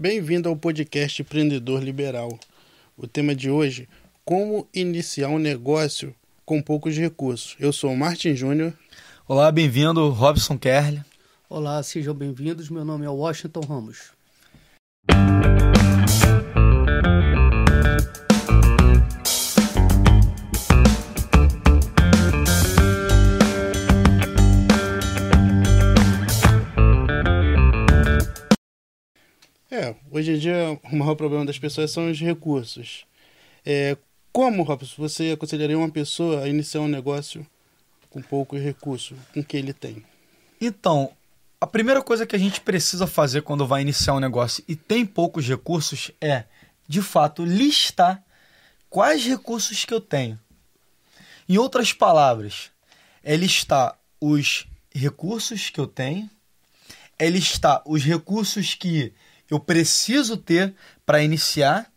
Bem-vindo 0.00 0.48
ao 0.48 0.56
podcast 0.56 1.20
Empreendedor 1.20 1.82
Liberal. 1.82 2.38
O 2.96 3.06
tema 3.06 3.34
de 3.34 3.50
hoje: 3.50 3.86
como 4.24 4.66
iniciar 4.72 5.28
um 5.28 5.38
negócio 5.38 6.14
com 6.46 6.62
poucos 6.62 6.96
recursos. 6.96 7.54
Eu 7.60 7.70
sou 7.70 7.92
o 7.92 7.96
Martin 7.98 8.34
Júnior. 8.34 8.72
Olá, 9.28 9.52
bem-vindo, 9.52 10.08
Robson 10.08 10.56
Kerle. 10.56 11.02
Olá, 11.50 11.82
sejam 11.82 12.14
bem-vindos. 12.14 12.70
Meu 12.70 12.82
nome 12.82 13.04
é 13.04 13.10
Washington 13.10 13.60
Ramos. 13.60 14.12
Hoje 30.10 30.32
em 30.32 30.38
dia 30.38 30.78
o 30.84 30.96
maior 30.96 31.14
problema 31.14 31.44
das 31.44 31.58
pessoas 31.58 31.90
são 31.90 32.10
os 32.10 32.20
recursos. 32.20 33.06
É, 33.64 33.96
como, 34.32 34.62
Robson, 34.62 34.94
você 34.96 35.32
aconselharia 35.32 35.76
uma 35.76 35.90
pessoa 35.90 36.44
a 36.44 36.48
iniciar 36.48 36.80
um 36.80 36.88
negócio 36.88 37.46
com 38.08 38.20
poucos 38.20 38.60
recursos, 38.60 39.16
com 39.32 39.40
o 39.40 39.44
que 39.44 39.56
ele 39.56 39.72
tem? 39.72 40.04
Então, 40.60 41.12
a 41.60 41.66
primeira 41.66 42.02
coisa 42.02 42.26
que 42.26 42.36
a 42.36 42.38
gente 42.38 42.60
precisa 42.60 43.06
fazer 43.06 43.42
quando 43.42 43.66
vai 43.66 43.82
iniciar 43.82 44.14
um 44.14 44.20
negócio 44.20 44.64
e 44.66 44.74
tem 44.74 45.04
poucos 45.04 45.46
recursos 45.46 46.10
é, 46.20 46.44
de 46.88 47.02
fato, 47.02 47.44
listar 47.44 48.22
quais 48.88 49.24
recursos 49.24 49.84
que 49.84 49.94
eu 49.94 50.00
tenho. 50.00 50.38
Em 51.48 51.58
outras 51.58 51.92
palavras, 51.92 52.70
é 53.22 53.36
listar 53.36 53.98
os 54.20 54.66
recursos 54.94 55.70
que 55.70 55.80
eu 55.80 55.86
tenho, 55.86 56.30
é 57.18 57.28
listar 57.28 57.82
os 57.84 58.02
recursos 58.04 58.74
que 58.74 59.12
eu 59.50 59.58
preciso 59.58 60.36
ter 60.36 60.74
para 61.04 61.22
iniciar. 61.22 61.90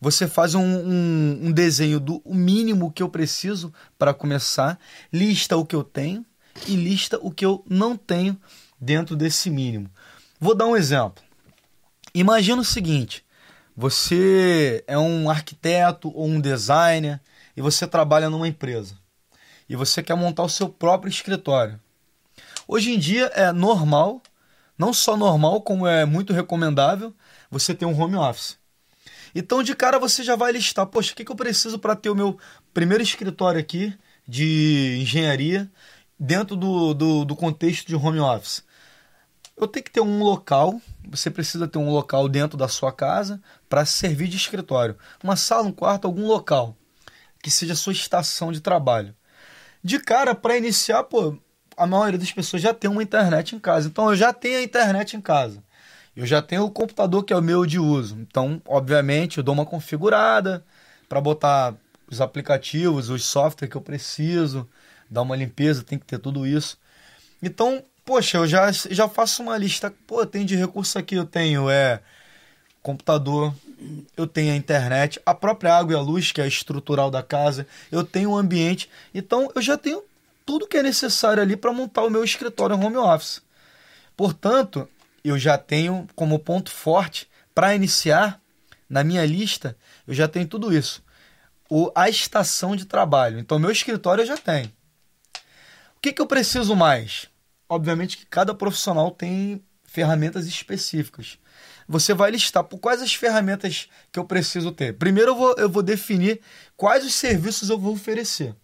Você 0.00 0.26
faz 0.26 0.54
um, 0.54 0.62
um, 0.62 1.46
um, 1.46 1.52
desenho 1.52 1.98
do 1.98 2.20
mínimo 2.26 2.92
que 2.92 3.02
eu 3.02 3.08
preciso 3.08 3.72
para 3.96 4.12
começar, 4.12 4.78
lista 5.12 5.56
o 5.56 5.64
que 5.64 5.76
eu 5.76 5.84
tenho 5.84 6.26
e 6.66 6.74
lista 6.74 7.18
o 7.22 7.30
que 7.30 7.46
eu 7.46 7.64
não 7.68 7.96
tenho 7.96 8.36
dentro 8.80 9.16
desse 9.16 9.48
mínimo. 9.48 9.88
Vou 10.40 10.54
dar 10.54 10.66
um 10.66 10.76
exemplo. 10.76 11.22
Imagina 12.12 12.60
o 12.60 12.64
seguinte: 12.64 13.24
você 13.76 14.84
é 14.86 14.98
um 14.98 15.30
arquiteto 15.30 16.10
ou 16.14 16.26
um 16.26 16.40
designer 16.40 17.20
e 17.56 17.62
você 17.62 17.86
trabalha 17.86 18.28
numa 18.28 18.48
empresa 18.48 18.96
e 19.68 19.76
você 19.76 20.02
quer 20.02 20.14
montar 20.14 20.42
o 20.42 20.48
seu 20.48 20.68
próprio 20.68 21.08
escritório. 21.08 21.80
Hoje 22.66 22.92
em 22.92 22.98
dia 22.98 23.26
é 23.34 23.52
normal 23.52 24.20
não 24.82 24.92
só 24.92 25.16
normal, 25.16 25.62
como 25.62 25.86
é 25.86 26.04
muito 26.04 26.32
recomendável, 26.32 27.14
você 27.48 27.72
ter 27.72 27.86
um 27.86 27.96
home 27.96 28.16
office. 28.16 28.58
Então, 29.32 29.62
de 29.62 29.76
cara, 29.76 29.96
você 29.96 30.24
já 30.24 30.34
vai 30.34 30.50
listar: 30.50 30.86
poxa, 30.86 31.12
o 31.12 31.14
que, 31.14 31.24
que 31.24 31.30
eu 31.30 31.36
preciso 31.36 31.78
para 31.78 31.94
ter 31.94 32.10
o 32.10 32.16
meu 32.16 32.36
primeiro 32.74 33.00
escritório 33.00 33.60
aqui 33.60 33.96
de 34.26 34.98
engenharia 35.00 35.70
dentro 36.18 36.56
do, 36.56 36.92
do, 36.94 37.24
do 37.24 37.36
contexto 37.36 37.86
de 37.86 37.94
home 37.94 38.18
office? 38.18 38.64
Eu 39.56 39.68
tenho 39.68 39.84
que 39.84 39.90
ter 39.92 40.00
um 40.00 40.20
local, 40.20 40.80
você 41.08 41.30
precisa 41.30 41.68
ter 41.68 41.78
um 41.78 41.90
local 41.90 42.28
dentro 42.28 42.58
da 42.58 42.66
sua 42.66 42.90
casa 42.90 43.40
para 43.68 43.84
servir 43.84 44.26
de 44.26 44.36
escritório. 44.36 44.98
Uma 45.22 45.36
sala, 45.36 45.68
um 45.68 45.72
quarto, 45.72 46.06
algum 46.06 46.26
local 46.26 46.76
que 47.40 47.52
seja 47.52 47.74
a 47.74 47.76
sua 47.76 47.92
estação 47.92 48.50
de 48.50 48.60
trabalho. 48.60 49.14
De 49.82 50.00
cara, 50.00 50.34
para 50.34 50.56
iniciar, 50.56 51.04
pô, 51.04 51.38
a 51.76 51.86
maioria 51.86 52.18
das 52.18 52.32
pessoas 52.32 52.62
já 52.62 52.74
tem 52.74 52.90
uma 52.90 53.02
internet 53.02 53.54
em 53.54 53.58
casa. 53.58 53.88
Então 53.88 54.10
eu 54.10 54.16
já 54.16 54.32
tenho 54.32 54.58
a 54.58 54.62
internet 54.62 55.16
em 55.16 55.20
casa. 55.20 55.62
Eu 56.14 56.26
já 56.26 56.42
tenho 56.42 56.64
o 56.64 56.70
computador 56.70 57.24
que 57.24 57.32
é 57.32 57.36
o 57.36 57.42
meu 57.42 57.64
de 57.64 57.78
uso. 57.78 58.18
Então, 58.20 58.60
obviamente, 58.66 59.38
eu 59.38 59.44
dou 59.44 59.54
uma 59.54 59.64
configurada 59.64 60.62
para 61.08 61.20
botar 61.20 61.74
os 62.10 62.20
aplicativos, 62.20 63.08
os 63.08 63.24
softwares 63.24 63.70
que 63.70 63.76
eu 63.76 63.80
preciso, 63.80 64.68
dar 65.10 65.22
uma 65.22 65.36
limpeza, 65.36 65.82
tem 65.82 65.98
que 65.98 66.04
ter 66.04 66.18
tudo 66.18 66.46
isso. 66.46 66.78
Então, 67.42 67.82
poxa, 68.04 68.36
eu 68.38 68.46
já, 68.46 68.70
já 68.70 69.08
faço 69.08 69.42
uma 69.42 69.56
lista. 69.56 69.92
Pô, 70.06 70.24
tem 70.26 70.44
de 70.44 70.54
recurso 70.54 70.98
aqui, 70.98 71.14
eu 71.14 71.24
tenho 71.24 71.70
é 71.70 72.00
computador, 72.82 73.54
eu 74.16 74.26
tenho 74.26 74.52
a 74.52 74.56
internet, 74.56 75.20
a 75.24 75.34
própria 75.34 75.74
água 75.74 75.94
e 75.94 75.96
a 75.96 76.00
luz, 76.00 76.32
que 76.32 76.40
é 76.40 76.46
estrutural 76.46 77.10
da 77.10 77.22
casa, 77.22 77.66
eu 77.90 78.04
tenho 78.04 78.30
o 78.30 78.36
ambiente. 78.36 78.90
Então, 79.14 79.50
eu 79.54 79.62
já 79.62 79.78
tenho 79.78 80.02
tudo 80.44 80.66
que 80.66 80.76
é 80.76 80.82
necessário 80.82 81.42
ali 81.42 81.56
para 81.56 81.72
montar 81.72 82.02
o 82.02 82.10
meu 82.10 82.24
escritório 82.24 82.76
home 82.76 82.96
office. 82.96 83.42
Portanto, 84.16 84.88
eu 85.24 85.38
já 85.38 85.56
tenho 85.56 86.06
como 86.14 86.38
ponto 86.38 86.70
forte 86.70 87.28
para 87.54 87.74
iniciar 87.74 88.40
na 88.88 89.02
minha 89.02 89.24
lista, 89.24 89.76
eu 90.06 90.12
já 90.12 90.28
tenho 90.28 90.46
tudo 90.46 90.76
isso. 90.76 91.02
O, 91.70 91.90
a 91.94 92.08
estação 92.08 92.76
de 92.76 92.84
trabalho. 92.84 93.38
Então, 93.38 93.58
meu 93.58 93.70
escritório 93.70 94.22
eu 94.22 94.26
já 94.26 94.36
tenho. 94.36 94.70
O 95.96 96.00
que, 96.02 96.12
que 96.12 96.20
eu 96.20 96.26
preciso 96.26 96.76
mais? 96.76 97.28
Obviamente 97.68 98.18
que 98.18 98.26
cada 98.26 98.54
profissional 98.54 99.10
tem 99.10 99.64
ferramentas 99.84 100.46
específicas. 100.46 101.38
Você 101.88 102.12
vai 102.12 102.30
listar 102.30 102.64
por 102.64 102.78
quais 102.78 103.00
as 103.00 103.14
ferramentas 103.14 103.88
que 104.10 104.18
eu 104.18 104.24
preciso 104.24 104.72
ter. 104.72 104.96
Primeiro 104.98 105.30
eu 105.30 105.36
vou, 105.36 105.54
eu 105.56 105.70
vou 105.70 105.82
definir 105.82 106.40
quais 106.76 107.04
os 107.04 107.14
serviços 107.14 107.70
eu 107.70 107.78
vou 107.78 107.94
oferecer. 107.94 108.54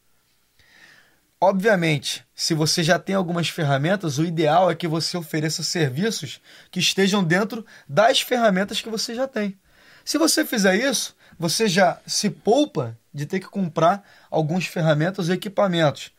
Obviamente, 1.41 2.27
se 2.35 2.53
você 2.53 2.83
já 2.83 2.99
tem 2.99 3.15
algumas 3.15 3.49
ferramentas, 3.49 4.19
o 4.19 4.25
ideal 4.25 4.69
é 4.69 4.75
que 4.75 4.89
você 4.89 5.17
ofereça 5.17 5.63
serviços 5.63 6.41
que 6.71 6.81
estejam 6.81 7.23
dentro 7.23 7.65
das 7.89 8.21
ferramentas 8.21 8.81
que 8.81 8.89
você 8.89 9.15
já 9.15 9.29
tem. 9.29 9.57
Se 10.05 10.19
você 10.19 10.45
fizer 10.45 10.75
isso, 10.75 11.15
você 11.39 11.69
já 11.69 12.01
se 12.05 12.29
poupa 12.29 12.99
de 13.15 13.25
ter 13.25 13.39
que 13.39 13.47
comprar 13.47 14.03
algumas 14.29 14.67
ferramentas 14.67 15.29
ou 15.29 15.35
equipamentos 15.35 16.11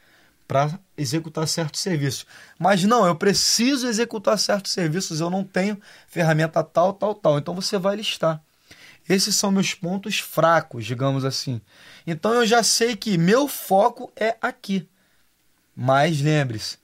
para 0.48 0.80
executar 0.98 1.48
certos 1.50 1.82
serviços. 1.82 2.26
Mas 2.58 2.84
não, 2.86 3.06
eu 3.06 3.14
preciso 3.14 3.88
executar 3.88 4.40
certos 4.40 4.72
serviços, 4.72 5.20
eu 5.20 5.30
não 5.30 5.44
tenho 5.44 5.80
ferramenta 6.08 6.64
tal, 6.64 6.94
tal, 6.94 7.14
tal. 7.14 7.38
Então 7.38 7.54
você 7.54 7.78
vai 7.78 7.98
listar. 7.98 8.42
Esses 9.08 9.36
são 9.36 9.52
meus 9.52 9.74
pontos 9.74 10.20
fracos, 10.20 10.86
digamos 10.86 11.26
assim. 11.26 11.60
Então 12.08 12.34
eu 12.34 12.48
já 12.48 12.64
sei 12.64 12.96
que 12.96 13.18
meu 13.18 13.50
foco 13.50 14.12
é 14.16 14.38
aqui. 14.42 14.88
Mas 15.82 16.20
lembre-se, 16.20 16.78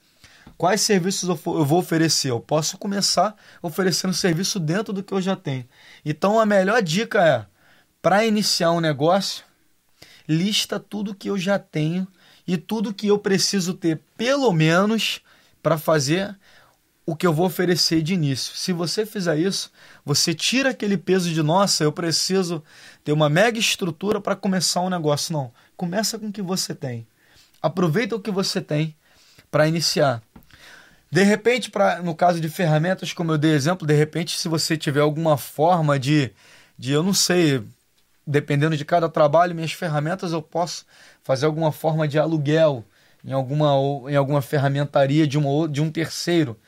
quais 0.56 0.80
serviços 0.80 1.28
eu 1.28 1.36
vou 1.36 1.80
oferecer? 1.80 2.30
Eu 2.30 2.40
posso 2.40 2.78
começar 2.78 3.36
oferecendo 3.60 4.14
serviço 4.14 4.58
dentro 4.58 4.90
do 4.90 5.02
que 5.02 5.12
eu 5.12 5.20
já 5.20 5.36
tenho. 5.36 5.68
Então 6.02 6.40
a 6.40 6.46
melhor 6.46 6.80
dica 6.82 7.22
é, 7.22 7.44
para 8.00 8.24
iniciar 8.24 8.72
um 8.72 8.80
negócio, 8.80 9.44
lista 10.26 10.80
tudo 10.80 11.14
que 11.14 11.28
eu 11.28 11.36
já 11.36 11.58
tenho 11.58 12.08
e 12.48 12.56
tudo 12.56 12.94
que 12.94 13.08
eu 13.08 13.18
preciso 13.18 13.74
ter, 13.74 14.00
pelo 14.16 14.50
menos, 14.50 15.20
para 15.62 15.76
fazer 15.76 16.34
o 17.04 17.14
que 17.14 17.26
eu 17.26 17.34
vou 17.34 17.44
oferecer 17.44 18.00
de 18.00 18.14
início. 18.14 18.56
Se 18.56 18.72
você 18.72 19.04
fizer 19.04 19.38
isso, 19.38 19.70
você 20.06 20.32
tira 20.32 20.70
aquele 20.70 20.96
peso 20.96 21.28
de 21.28 21.42
nossa, 21.42 21.84
eu 21.84 21.92
preciso 21.92 22.64
ter 23.04 23.12
uma 23.12 23.28
mega 23.28 23.58
estrutura 23.58 24.22
para 24.22 24.34
começar 24.34 24.80
um 24.80 24.88
negócio. 24.88 25.34
Não, 25.34 25.52
começa 25.76 26.18
com 26.18 26.28
o 26.28 26.32
que 26.32 26.40
você 26.40 26.74
tem. 26.74 27.06
Aproveita 27.60 28.16
o 28.16 28.20
que 28.20 28.30
você 28.30 28.60
tem 28.60 28.94
para 29.50 29.66
iniciar. 29.66 30.22
De 31.10 31.22
repente, 31.22 31.70
pra, 31.70 32.02
no 32.02 32.14
caso 32.14 32.40
de 32.40 32.48
ferramentas, 32.48 33.12
como 33.12 33.32
eu 33.32 33.38
dei 33.38 33.52
exemplo, 33.52 33.86
de 33.86 33.94
repente, 33.94 34.38
se 34.38 34.48
você 34.48 34.76
tiver 34.76 35.00
alguma 35.00 35.36
forma 35.36 35.98
de, 35.98 36.32
de, 36.78 36.92
eu 36.92 37.02
não 37.02 37.14
sei, 37.14 37.62
dependendo 38.26 38.76
de 38.76 38.84
cada 38.84 39.08
trabalho, 39.08 39.54
minhas 39.54 39.72
ferramentas, 39.72 40.32
eu 40.32 40.42
posso 40.42 40.84
fazer 41.22 41.46
alguma 41.46 41.72
forma 41.72 42.06
de 42.08 42.18
aluguel 42.18 42.84
em 43.24 43.32
alguma, 43.32 43.72
em 44.10 44.16
alguma 44.16 44.42
ferramentaria 44.42 45.26
de, 45.26 45.38
uma, 45.38 45.68
de 45.68 45.80
um 45.80 45.90
terceiro. 45.90 46.58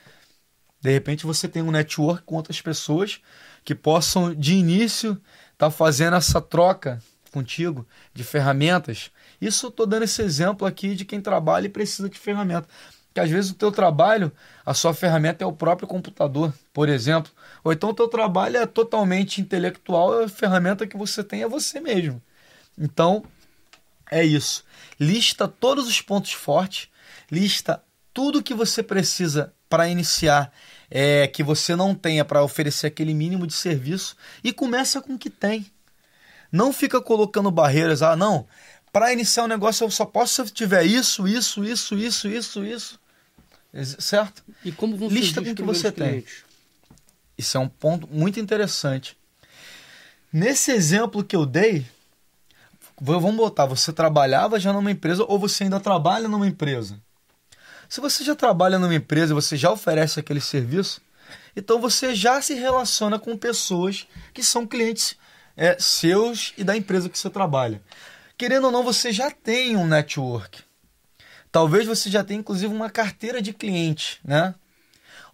De 0.81 0.91
repente, 0.91 1.26
você 1.26 1.49
tem 1.49 1.62
um 1.62 1.70
network 1.70 2.22
com 2.25 2.37
outras 2.37 2.60
pessoas 2.60 3.20
que 3.65 3.75
possam, 3.75 4.34
de 4.34 4.55
início, 4.55 5.12
estar 5.52 5.67
tá 5.67 5.70
fazendo 5.70 6.17
essa 6.17 6.41
troca 6.41 7.00
contigo 7.32 7.87
de 8.14 8.25
ferramentas. 8.25 9.11
Isso 9.40 9.67
eu 9.67 9.70
estou 9.70 9.87
dando 9.87 10.05
esse 10.05 10.23
exemplo 10.23 10.67
aqui 10.67 10.94
de 10.94 11.05
quem 11.05 11.20
trabalha 11.20 11.67
e 11.67 11.70
precisa 11.70 12.08
de 12.08 12.19
ferramenta. 12.19 12.69
Que 13.14 13.20
às 13.20 13.31
vezes 13.31 13.50
o 13.50 13.55
teu 13.55 13.73
trabalho, 13.73 14.31
a 14.64 14.75
sua 14.75 14.93
ferramenta 14.93 15.43
é 15.43 15.46
o 15.46 15.52
próprio 15.52 15.88
computador, 15.88 16.52
por 16.73 16.88
exemplo. 16.88 17.32
Ou 17.64 17.73
então 17.73 17.90
o 17.90 17.94
teu 17.94 18.08
trabalho 18.08 18.56
é 18.56 18.67
totalmente 18.67 19.40
intelectual, 19.40 20.23
a 20.23 20.29
ferramenta 20.29 20.87
que 20.87 20.96
você 20.96 21.25
tem 21.25 21.43
é 21.43 21.49
você 21.49 21.81
mesmo. 21.81 22.23
Então, 22.76 23.25
é 24.11 24.25
isso. 24.25 24.64
Lista 24.99 25.49
todos 25.49 25.88
os 25.88 26.00
pontos 26.00 26.32
fortes, 26.32 26.88
lista 27.31 27.82
tudo 28.12 28.43
que 28.43 28.55
você 28.55 28.82
precisa 28.82 29.52
para 29.69 29.88
iniciar, 29.88 30.52
é, 30.91 31.26
que 31.26 31.43
você 31.43 31.76
não 31.76 31.94
tenha 31.94 32.25
para 32.25 32.43
oferecer 32.43 32.87
aquele 32.87 33.14
mínimo 33.14 33.46
de 33.46 33.52
serviço 33.52 34.17
e 34.43 34.52
começa 34.52 35.00
com 35.00 35.14
o 35.14 35.19
que 35.19 35.31
tem. 35.31 35.67
Não 36.50 36.73
fica 36.73 37.00
colocando 37.00 37.50
barreiras, 37.50 38.00
ah, 38.00 38.17
não, 38.17 38.46
para 38.98 39.12
iniciar 39.12 39.44
um 39.44 39.46
negócio 39.46 39.84
eu 39.84 39.90
só 39.92 40.04
posso 40.04 40.44
se 40.44 40.52
tiver 40.52 40.84
isso, 40.84 41.28
isso, 41.28 41.64
isso, 41.64 41.96
isso, 41.96 42.26
isso, 42.26 42.64
isso. 42.64 43.00
Certo? 44.00 44.42
E 44.64 44.72
como 44.72 44.96
vão 44.96 45.08
Lista 45.08 45.40
com 45.40 45.48
o 45.48 45.54
que 45.54 45.62
você 45.62 45.92
clientes? 45.92 46.38
tem. 46.38 46.96
Isso 47.38 47.56
é 47.56 47.60
um 47.60 47.68
ponto 47.68 48.08
muito 48.10 48.40
interessante. 48.40 49.16
Nesse 50.32 50.72
exemplo 50.72 51.22
que 51.22 51.36
eu 51.36 51.46
dei, 51.46 51.86
vamos 53.00 53.36
botar, 53.36 53.66
você 53.66 53.92
trabalhava 53.92 54.58
já 54.58 54.72
numa 54.72 54.90
empresa 54.90 55.22
ou 55.28 55.38
você 55.38 55.62
ainda 55.62 55.78
trabalha 55.78 56.26
numa 56.26 56.48
empresa? 56.48 57.00
Se 57.88 58.00
você 58.00 58.24
já 58.24 58.34
trabalha 58.34 58.80
numa 58.80 58.96
empresa, 58.96 59.32
você 59.32 59.56
já 59.56 59.70
oferece 59.70 60.18
aquele 60.18 60.40
serviço, 60.40 61.00
então 61.54 61.80
você 61.80 62.16
já 62.16 62.42
se 62.42 62.54
relaciona 62.54 63.16
com 63.16 63.36
pessoas 63.36 64.08
que 64.34 64.42
são 64.42 64.66
clientes 64.66 65.16
é, 65.56 65.76
seus 65.78 66.52
e 66.58 66.64
da 66.64 66.76
empresa 66.76 67.08
que 67.08 67.16
você 67.16 67.30
trabalha. 67.30 67.80
Querendo 68.38 68.67
ou 68.67 68.70
não, 68.70 68.85
você 68.85 69.12
já 69.12 69.32
tem 69.32 69.76
um 69.76 69.85
network. 69.85 70.62
Talvez 71.50 71.88
você 71.88 72.08
já 72.08 72.23
tenha 72.23 72.38
inclusive 72.38 72.73
uma 72.73 72.88
carteira 72.88 73.43
de 73.43 73.52
cliente, 73.52 74.20
né? 74.25 74.55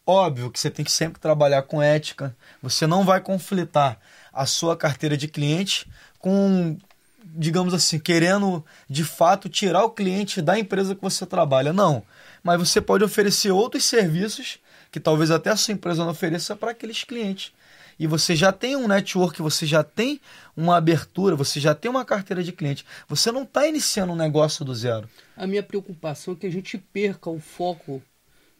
Óbvio 0.07 0.51
que 0.51 0.59
você 0.59 0.71
tem 0.71 0.83
que 0.83 0.91
sempre 0.91 1.21
trabalhar 1.21 1.63
com 1.63 1.83
ética. 1.83 2.35
Você 2.63 2.87
não 2.87 3.05
vai 3.05 3.21
conflitar 3.21 3.99
a 4.33 4.47
sua 4.47 4.75
carteira 4.75 5.19
de 5.19 5.29
cliente 5.29 5.87
com, 6.19 6.79
digamos 7.23 7.75
assim, 7.75 7.99
querendo 7.99 8.65
de 8.89 9.05
fato 9.05 9.51
tirar 9.51 9.85
o 9.85 9.91
cliente 9.91 10.41
da 10.41 10.59
empresa 10.59 10.95
que 10.95 11.03
você 11.03 11.27
trabalha. 11.27 11.75
Não. 11.75 12.03
Mas 12.43 12.59
você 12.59 12.81
pode 12.81 13.05
oferecer 13.05 13.51
outros 13.51 13.85
serviços 13.85 14.59
que 14.91 14.99
talvez 14.99 15.31
até 15.31 15.51
a 15.51 15.57
sua 15.57 15.75
empresa 15.75 16.05
não 16.05 16.13
ofereça 16.13 16.57
para 16.57 16.71
aqueles 16.71 17.05
clientes 17.05 17.53
e 17.99 18.07
você 18.07 18.35
já 18.35 18.53
tem 18.53 18.77
um 18.77 18.89
network, 18.89 19.41
você 19.41 19.67
já 19.67 19.83
tem 19.83 20.21
uma 20.57 20.77
abertura, 20.77 21.37
você 21.37 21.61
já 21.61 21.75
tem 21.75 21.91
uma 21.91 22.05
carteira 22.05 22.43
de 22.43 22.53
cliente. 22.53 22.85
Você 23.09 23.31
não 23.31 23.43
está 23.43 23.67
iniciando 23.67 24.13
um 24.13 24.17
negócio 24.17 24.65
do 24.65 24.75
zero. 24.75 25.09
A 25.37 25.47
minha 25.47 25.63
preocupação 25.63 26.35
é 26.35 26.37
que 26.37 26.47
a 26.47 26.51
gente 26.51 26.79
perca 26.79 27.31
o 27.31 27.41
foco, 27.41 28.03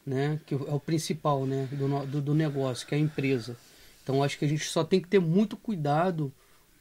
né, 0.05 0.39
que 0.45 0.53
é 0.53 0.57
o 0.57 0.79
principal 0.79 1.45
né, 1.45 1.67
do, 1.71 2.05
do, 2.05 2.21
do 2.21 2.33
negócio, 2.33 2.85
que 2.87 2.95
é 2.95 2.97
a 2.97 3.01
empresa. 3.01 3.57
Então 4.03 4.21
acho 4.21 4.37
que 4.37 4.45
a 4.45 4.47
gente 4.47 4.65
só 4.65 4.83
tem 4.83 5.01
que 5.01 5.07
ter 5.07 5.19
muito 5.19 5.57
cuidado 5.57 6.31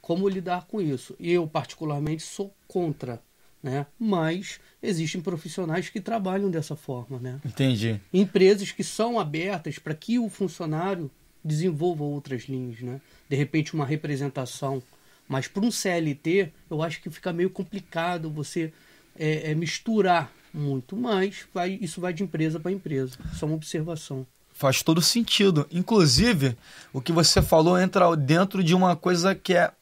como 0.01 0.29
lidar 0.29 0.67
com 0.67 0.81
isso. 0.81 1.17
Eu, 1.19 1.47
particularmente, 1.47 2.23
sou 2.23 2.55
contra. 2.69 3.23
Né? 3.63 3.87
Mas 3.99 4.61
existem 4.83 5.23
profissionais 5.23 5.89
que 5.89 5.99
trabalham 5.99 6.51
dessa 6.51 6.77
forma, 6.77 7.19
né? 7.19 7.41
Entendi. 7.43 7.99
Empresas 8.13 8.71
que 8.71 8.85
são 8.85 9.19
abertas 9.19 9.79
para 9.79 9.95
que 9.95 10.19
o 10.19 10.29
funcionário 10.29 11.11
desenvolva 11.45 12.03
outras 12.05 12.45
linhas, 12.45 12.81
né? 12.81 13.01
De 13.29 13.37
repente 13.37 13.75
uma 13.75 13.85
representação. 13.85 14.83
Mas 15.29 15.49
para 15.49 15.65
um 15.65 15.71
CLT, 15.71 16.51
eu 16.71 16.83
acho 16.83 17.01
que 17.01 17.11
fica 17.11 17.33
meio 17.33 17.51
complicado 17.51 18.31
você 18.31 18.73
é, 19.17 19.51
é 19.51 19.55
misturar 19.55 20.33
muito, 20.53 20.97
mas 20.97 21.47
vai, 21.53 21.79
isso 21.81 22.01
vai 22.01 22.13
de 22.13 22.23
empresa 22.23 22.61
para 22.61 22.71
empresa. 22.71 23.17
Só 23.35 23.47
uma 23.47 23.57
observação. 23.57 24.27
Faz 24.53 24.83
todo 24.83 25.03
sentido. 25.03 25.67
Inclusive, 25.71 26.57
o 26.93 27.01
que 27.01 27.11
você 27.11 27.43
falou 27.43 27.79
entra 27.79 28.15
dentro 28.17 28.63
de 28.63 28.75
uma 28.75 28.95
coisa 28.95 29.35
que 29.35 29.55
é 29.55 29.73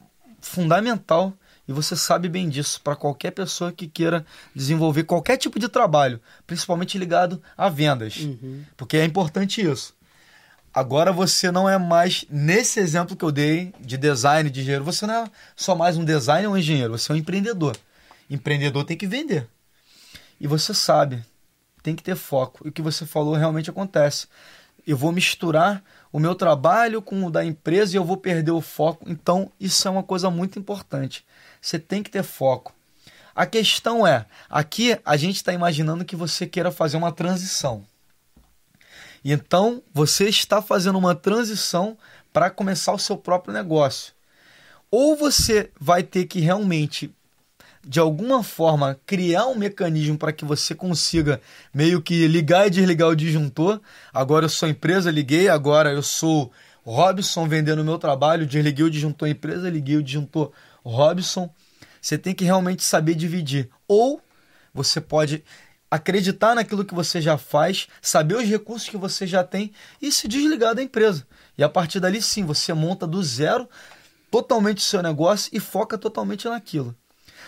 fundamental 0.41 1.33
e 1.67 1.71
você 1.71 1.95
sabe 1.95 2.27
bem 2.27 2.49
disso 2.49 2.81
para 2.81 2.95
qualquer 2.95 3.31
pessoa 3.31 3.71
que 3.71 3.87
queira 3.87 4.25
desenvolver 4.53 5.03
qualquer 5.03 5.37
tipo 5.37 5.59
de 5.59 5.69
trabalho, 5.69 6.19
principalmente 6.45 6.97
ligado 6.97 7.41
a 7.55 7.69
vendas, 7.69 8.17
uhum. 8.17 8.63
porque 8.75 8.97
é 8.97 9.05
importante 9.05 9.61
isso. 9.61 9.95
Agora 10.73 11.11
você 11.11 11.51
não 11.51 11.69
é 11.69 11.77
mais, 11.77 12.25
nesse 12.31 12.79
exemplo 12.79 13.15
que 13.15 13.23
eu 13.23 13.31
dei 13.31 13.71
de 13.79 13.95
design, 13.95 14.49
de 14.49 14.61
engenheiro, 14.61 14.83
você 14.83 15.05
não 15.05 15.13
é 15.13 15.31
só 15.55 15.75
mais 15.75 15.97
um 15.97 16.03
designer 16.03 16.47
ou 16.47 16.55
um 16.55 16.57
engenheiro, 16.57 16.97
você 16.97 17.11
é 17.11 17.15
um 17.15 17.17
empreendedor. 17.17 17.77
Empreendedor 18.27 18.83
tem 18.83 18.97
que 18.97 19.05
vender. 19.05 19.47
E 20.39 20.47
você 20.47 20.73
sabe, 20.73 21.23
tem 21.83 21.95
que 21.95 22.01
ter 22.01 22.15
foco. 22.15 22.65
E 22.65 22.69
o 22.69 22.71
que 22.71 22.81
você 22.81 23.05
falou 23.05 23.35
realmente 23.35 23.69
acontece. 23.69 24.25
Eu 24.85 24.97
vou 24.97 25.11
misturar 25.11 25.83
o 26.11 26.19
meu 26.19 26.33
trabalho 26.33 27.03
com 27.03 27.23
o 27.23 27.29
da 27.29 27.45
empresa 27.45 27.95
e 27.95 27.97
eu 27.97 28.03
vou 28.03 28.17
perder 28.17 28.51
o 28.51 28.59
foco. 28.59 29.05
Então, 29.07 29.51
isso 29.59 29.87
é 29.87 29.91
uma 29.91 30.03
coisa 30.03 30.31
muito 30.31 30.57
importante. 30.57 31.23
Você 31.61 31.77
tem 31.77 32.01
que 32.01 32.09
ter 32.09 32.23
foco. 32.23 32.73
A 33.35 33.45
questão 33.45 34.05
é, 34.05 34.25
aqui 34.49 34.97
a 35.05 35.15
gente 35.17 35.35
está 35.35 35.53
imaginando 35.53 36.03
que 36.03 36.15
você 36.15 36.47
queira 36.47 36.71
fazer 36.71 36.97
uma 36.97 37.11
transição. 37.11 37.85
Então, 39.23 39.81
você 39.93 40.27
está 40.27 40.61
fazendo 40.61 40.97
uma 40.97 41.15
transição 41.15 41.97
para 42.31 42.49
começar 42.49 42.93
o 42.93 42.99
seu 42.99 43.15
próprio 43.15 43.53
negócio. 43.53 44.13
Ou 44.91 45.15
você 45.15 45.71
vai 45.79 46.03
ter 46.03 46.25
que 46.25 46.39
realmente, 46.39 47.13
de 47.85 47.99
alguma 47.99 48.43
forma, 48.43 48.99
criar 49.05 49.47
um 49.47 49.55
mecanismo 49.55 50.17
para 50.17 50.33
que 50.33 50.43
você 50.43 50.75
consiga 50.75 51.41
meio 51.73 52.01
que 52.01 52.27
ligar 52.27 52.67
e 52.67 52.69
desligar 52.69 53.09
o 53.09 53.15
disjuntor. 53.15 53.79
Agora 54.13 54.45
eu 54.45 54.49
sou 54.49 54.67
empresa, 54.67 55.09
liguei, 55.09 55.47
agora 55.47 55.91
eu 55.91 56.03
sou 56.03 56.51
Robson 56.83 57.47
vendendo 57.47 57.83
meu 57.83 57.97
trabalho, 57.97 58.45
desliguei 58.45 58.85
o 58.85 58.89
disjuntor 58.89 59.29
empresa, 59.29 59.69
liguei 59.69 59.95
o 59.95 60.03
disjuntor 60.03 60.51
Robson. 60.83 61.49
Você 62.01 62.17
tem 62.17 62.35
que 62.35 62.43
realmente 62.43 62.83
saber 62.83 63.15
dividir. 63.15 63.69
Ou 63.87 64.21
você 64.73 64.99
pode 64.99 65.43
acreditar 65.93 66.55
naquilo 66.55 66.83
que 66.83 66.95
você 66.95 67.21
já 67.21 67.37
faz, 67.37 67.87
saber 68.01 68.35
os 68.35 68.49
recursos 68.49 68.89
que 68.89 68.97
você 68.97 69.27
já 69.27 69.43
tem 69.43 69.71
e 70.01 70.11
se 70.11 70.27
desligar 70.27 70.73
da 70.73 70.81
empresa. 70.81 71.23
E 71.55 71.63
a 71.63 71.69
partir 71.69 71.99
dali, 71.99 72.19
sim, 72.19 72.43
você 72.43 72.73
monta 72.73 73.05
do 73.05 73.21
zero 73.21 73.69
totalmente 74.31 74.79
o 74.79 74.81
seu 74.81 75.03
negócio 75.03 75.51
e 75.53 75.59
foca 75.59 75.95
totalmente 75.95 76.49
naquilo. 76.49 76.95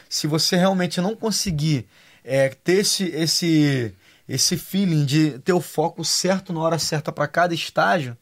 Se 0.07 0.27
você 0.27 0.55
realmente 0.55 1.01
não 1.01 1.15
conseguir 1.15 1.87
é, 2.23 2.49
ter 2.49 2.81
esse, 2.81 3.05
esse, 3.05 3.95
esse 4.29 4.57
feeling 4.57 5.05
de 5.05 5.39
ter 5.39 5.53
o 5.53 5.59
foco 5.59 6.05
certo 6.05 6.53
na 6.53 6.59
hora 6.59 6.77
certa 6.77 7.11
para 7.11 7.27
cada 7.27 7.55
estágio, 7.55 8.15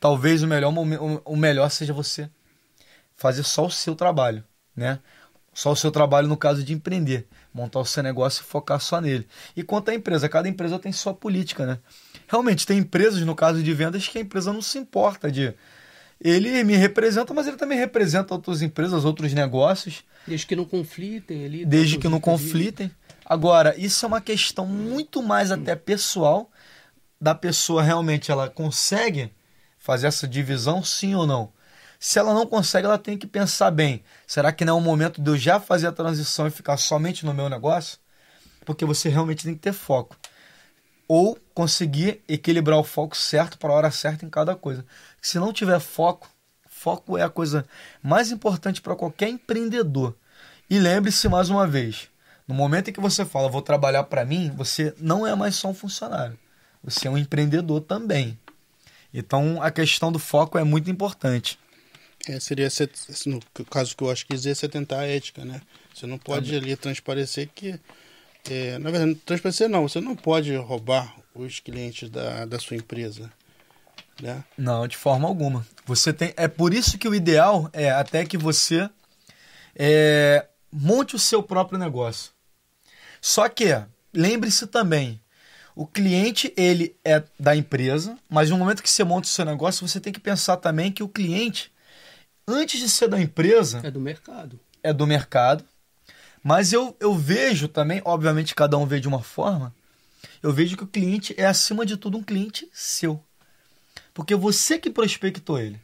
talvez 0.00 0.42
o 0.42 0.48
melhor, 0.48 0.74
o 1.24 1.36
melhor 1.36 1.70
seja 1.70 1.92
você 1.92 2.28
fazer 3.14 3.44
só 3.44 3.66
o 3.66 3.70
seu 3.70 3.94
trabalho, 3.94 4.42
né? 4.74 4.98
Só 5.58 5.72
o 5.72 5.76
seu 5.76 5.90
trabalho 5.90 6.28
no 6.28 6.36
caso 6.36 6.62
de 6.62 6.72
empreender 6.72 7.26
montar 7.52 7.80
o 7.80 7.84
seu 7.84 8.00
negócio 8.00 8.42
e 8.42 8.44
focar 8.44 8.78
só 8.78 9.00
nele. 9.00 9.26
E 9.56 9.64
quanto 9.64 9.90
à 9.90 9.94
empresa, 9.94 10.28
cada 10.28 10.48
empresa 10.48 10.78
tem 10.78 10.92
sua 10.92 11.12
política, 11.12 11.66
né? 11.66 11.80
Realmente, 12.28 12.64
tem 12.64 12.78
empresas, 12.78 13.20
no 13.22 13.34
caso 13.34 13.60
de 13.60 13.74
vendas, 13.74 14.06
que 14.06 14.18
a 14.18 14.20
empresa 14.20 14.52
não 14.52 14.62
se 14.62 14.78
importa 14.78 15.32
de. 15.32 15.52
Ele 16.20 16.62
me 16.62 16.76
representa, 16.76 17.34
mas 17.34 17.48
ele 17.48 17.56
também 17.56 17.76
representa 17.76 18.34
outras 18.34 18.62
empresas, 18.62 19.04
outros 19.04 19.34
negócios. 19.34 20.04
Desde 20.24 20.46
que 20.46 20.54
não 20.54 20.64
conflitem 20.64 21.44
ali. 21.44 21.66
Desde 21.66 21.98
que 21.98 22.06
não 22.06 22.20
conflitem. 22.20 22.88
Agora, 23.26 23.74
isso 23.76 24.04
é 24.04 24.08
uma 24.08 24.20
questão 24.20 24.64
muito 24.64 25.20
mais 25.24 25.50
até 25.50 25.74
pessoal 25.74 26.52
da 27.20 27.34
pessoa 27.34 27.82
realmente 27.82 28.30
ela 28.30 28.48
consegue 28.48 29.32
fazer 29.76 30.06
essa 30.06 30.28
divisão, 30.28 30.84
sim 30.84 31.16
ou 31.16 31.26
não. 31.26 31.52
Se 31.98 32.18
ela 32.18 32.32
não 32.32 32.46
consegue, 32.46 32.86
ela 32.86 32.98
tem 32.98 33.18
que 33.18 33.26
pensar 33.26 33.70
bem: 33.70 34.04
será 34.26 34.52
que 34.52 34.64
não 34.64 34.76
é 34.76 34.80
o 34.80 34.82
momento 34.82 35.20
de 35.20 35.30
eu 35.30 35.36
já 35.36 35.58
fazer 35.58 35.88
a 35.88 35.92
transição 35.92 36.46
e 36.46 36.50
ficar 36.50 36.76
somente 36.76 37.26
no 37.26 37.34
meu 37.34 37.48
negócio? 37.48 37.98
Porque 38.64 38.84
você 38.84 39.08
realmente 39.08 39.44
tem 39.44 39.54
que 39.54 39.60
ter 39.60 39.72
foco. 39.72 40.16
Ou 41.08 41.38
conseguir 41.54 42.22
equilibrar 42.28 42.78
o 42.78 42.84
foco 42.84 43.16
certo 43.16 43.58
para 43.58 43.70
a 43.70 43.74
hora 43.74 43.90
certa 43.90 44.24
em 44.24 44.30
cada 44.30 44.54
coisa. 44.54 44.84
Se 45.20 45.38
não 45.38 45.52
tiver 45.52 45.80
foco, 45.80 46.28
foco 46.68 47.16
é 47.18 47.22
a 47.22 47.30
coisa 47.30 47.66
mais 48.02 48.30
importante 48.30 48.80
para 48.80 48.94
qualquer 48.94 49.28
empreendedor. 49.28 50.14
E 50.70 50.78
lembre-se 50.78 51.28
mais 51.28 51.50
uma 51.50 51.66
vez: 51.66 52.08
no 52.46 52.54
momento 52.54 52.90
em 52.90 52.92
que 52.92 53.00
você 53.00 53.24
fala, 53.24 53.48
vou 53.48 53.62
trabalhar 53.62 54.04
para 54.04 54.24
mim, 54.24 54.52
você 54.54 54.94
não 54.98 55.26
é 55.26 55.34
mais 55.34 55.56
só 55.56 55.68
um 55.68 55.74
funcionário. 55.74 56.38
Você 56.84 57.08
é 57.08 57.10
um 57.10 57.18
empreendedor 57.18 57.80
também. 57.80 58.38
Então 59.12 59.60
a 59.60 59.70
questão 59.70 60.12
do 60.12 60.18
foco 60.18 60.58
é 60.58 60.62
muito 60.62 60.90
importante. 60.90 61.58
É, 62.28 62.38
seria, 62.38 62.68
no 63.26 63.40
caso 63.64 63.96
que 63.96 64.02
eu 64.02 64.10
acho 64.10 64.26
que 64.26 64.34
dizer, 64.34 64.54
você 64.54 64.68
tentar 64.68 65.00
a 65.00 65.06
ética, 65.06 65.44
né? 65.46 65.62
Você 65.94 66.06
não 66.06 66.18
pode 66.18 66.54
ali 66.54 66.76
transparecer 66.76 67.48
que. 67.54 67.80
É, 68.50 68.78
na 68.78 68.90
verdade, 68.90 69.14
transparecer 69.24 69.68
não, 69.68 69.88
você 69.88 70.00
não 70.00 70.14
pode 70.14 70.54
roubar 70.56 71.16
os 71.34 71.58
clientes 71.58 72.10
da, 72.10 72.44
da 72.44 72.58
sua 72.58 72.76
empresa. 72.76 73.32
Né? 74.20 74.44
Não, 74.56 74.86
de 74.86 74.96
forma 74.96 75.26
alguma. 75.26 75.66
Você 75.86 76.12
tem. 76.12 76.34
É 76.36 76.46
por 76.46 76.74
isso 76.74 76.98
que 76.98 77.08
o 77.08 77.14
ideal 77.14 77.70
é 77.72 77.90
até 77.90 78.26
que 78.26 78.36
você 78.36 78.88
é, 79.74 80.46
monte 80.70 81.16
o 81.16 81.18
seu 81.18 81.42
próprio 81.42 81.78
negócio. 81.78 82.32
Só 83.22 83.48
que 83.48 83.66
lembre-se 84.12 84.66
também, 84.66 85.20
o 85.74 85.86
cliente 85.86 86.52
ele 86.56 86.94
é 87.04 87.22
da 87.38 87.56
empresa, 87.56 88.18
mas 88.28 88.50
no 88.50 88.58
momento 88.58 88.82
que 88.82 88.90
você 88.90 89.02
monta 89.02 89.26
o 89.26 89.30
seu 89.30 89.44
negócio, 89.44 89.86
você 89.86 89.98
tem 89.98 90.12
que 90.12 90.20
pensar 90.20 90.58
também 90.58 90.92
que 90.92 91.02
o 91.02 91.08
cliente 91.08 91.72
antes 92.48 92.80
de 92.80 92.88
ser 92.88 93.08
da 93.08 93.20
empresa. 93.20 93.80
É 93.84 93.90
do 93.90 94.00
mercado. 94.00 94.58
É 94.82 94.92
do 94.92 95.06
mercado. 95.06 95.64
Mas 96.42 96.72
eu, 96.72 96.96
eu 96.98 97.14
vejo 97.14 97.68
também, 97.68 98.00
obviamente 98.04 98.54
cada 98.54 98.78
um 98.78 98.86
vê 98.86 98.98
de 98.98 99.06
uma 99.06 99.22
forma, 99.22 99.74
eu 100.42 100.52
vejo 100.52 100.76
que 100.76 100.84
o 100.84 100.88
cliente 100.88 101.34
é 101.36 101.46
acima 101.46 101.84
de 101.84 101.96
tudo 101.96 102.16
um 102.16 102.22
cliente 102.22 102.68
seu. 102.72 103.22
Porque 104.14 104.34
você 104.34 104.78
que 104.78 104.90
prospectou 104.90 105.58
ele. 105.58 105.80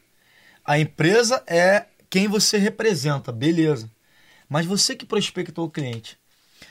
A 0.64 0.78
empresa 0.78 1.42
é 1.46 1.86
quem 2.08 2.26
você 2.26 2.56
representa, 2.56 3.30
beleza. 3.30 3.90
Mas 4.48 4.64
você 4.64 4.94
que 4.94 5.04
prospectou 5.04 5.66
o 5.66 5.70
cliente. 5.70 6.16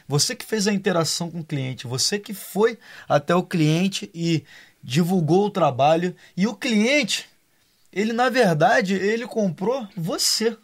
Você 0.07 0.35
que 0.35 0.45
fez 0.45 0.67
a 0.67 0.73
interação 0.73 1.29
com 1.29 1.41
o 1.41 1.45
cliente, 1.45 1.87
você 1.87 2.17
que 2.17 2.33
foi 2.33 2.79
até 3.07 3.35
o 3.35 3.43
cliente 3.43 4.09
e 4.13 4.43
divulgou 4.83 5.45
o 5.45 5.51
trabalho 5.51 6.15
e 6.35 6.47
o 6.47 6.55
cliente 6.55 7.29
Ele, 7.93 8.11
na 8.11 8.29
verdade, 8.29 8.95
ele 8.95 9.27
comprou 9.27 9.87
você. 9.95 10.57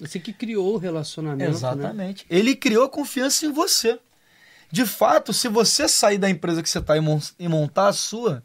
Você 0.00 0.18
que 0.18 0.32
criou 0.32 0.74
o 0.74 0.78
relacionamento. 0.78 1.50
Né? 1.50 1.56
Exatamente. 1.56 2.26
Né? 2.28 2.38
Ele 2.38 2.56
criou 2.56 2.88
confiança 2.88 3.44
em 3.44 3.52
você. 3.52 3.98
De 4.70 4.86
fato, 4.86 5.32
se 5.32 5.48
você 5.48 5.86
sair 5.86 6.18
da 6.18 6.28
empresa 6.28 6.62
que 6.62 6.68
você 6.68 6.78
está 6.78 6.94
e 6.96 7.48
montar 7.48 7.88
a 7.88 7.92
sua, 7.92 8.42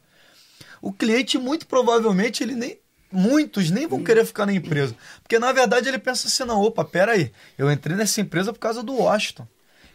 o 0.81 0.91
cliente 0.91 1.37
muito 1.37 1.65
provavelmente 1.65 2.43
ele 2.43 2.53
nem 2.55 2.79
muitos 3.11 3.69
nem 3.69 3.87
vão 3.87 4.03
querer 4.03 4.25
ficar 4.25 4.45
na 4.45 4.53
empresa, 4.53 4.95
porque 5.21 5.37
na 5.37 5.51
verdade 5.51 5.89
ele 5.89 5.99
pensa 5.99 6.29
assim, 6.29 6.45
não, 6.45 6.61
opa, 6.61 6.85
pera 6.85 7.11
aí, 7.11 7.29
eu 7.57 7.69
entrei 7.69 7.97
nessa 7.97 8.21
empresa 8.21 8.53
por 8.53 8.59
causa 8.59 8.81
do 8.81 8.95
Washington. 8.95 9.45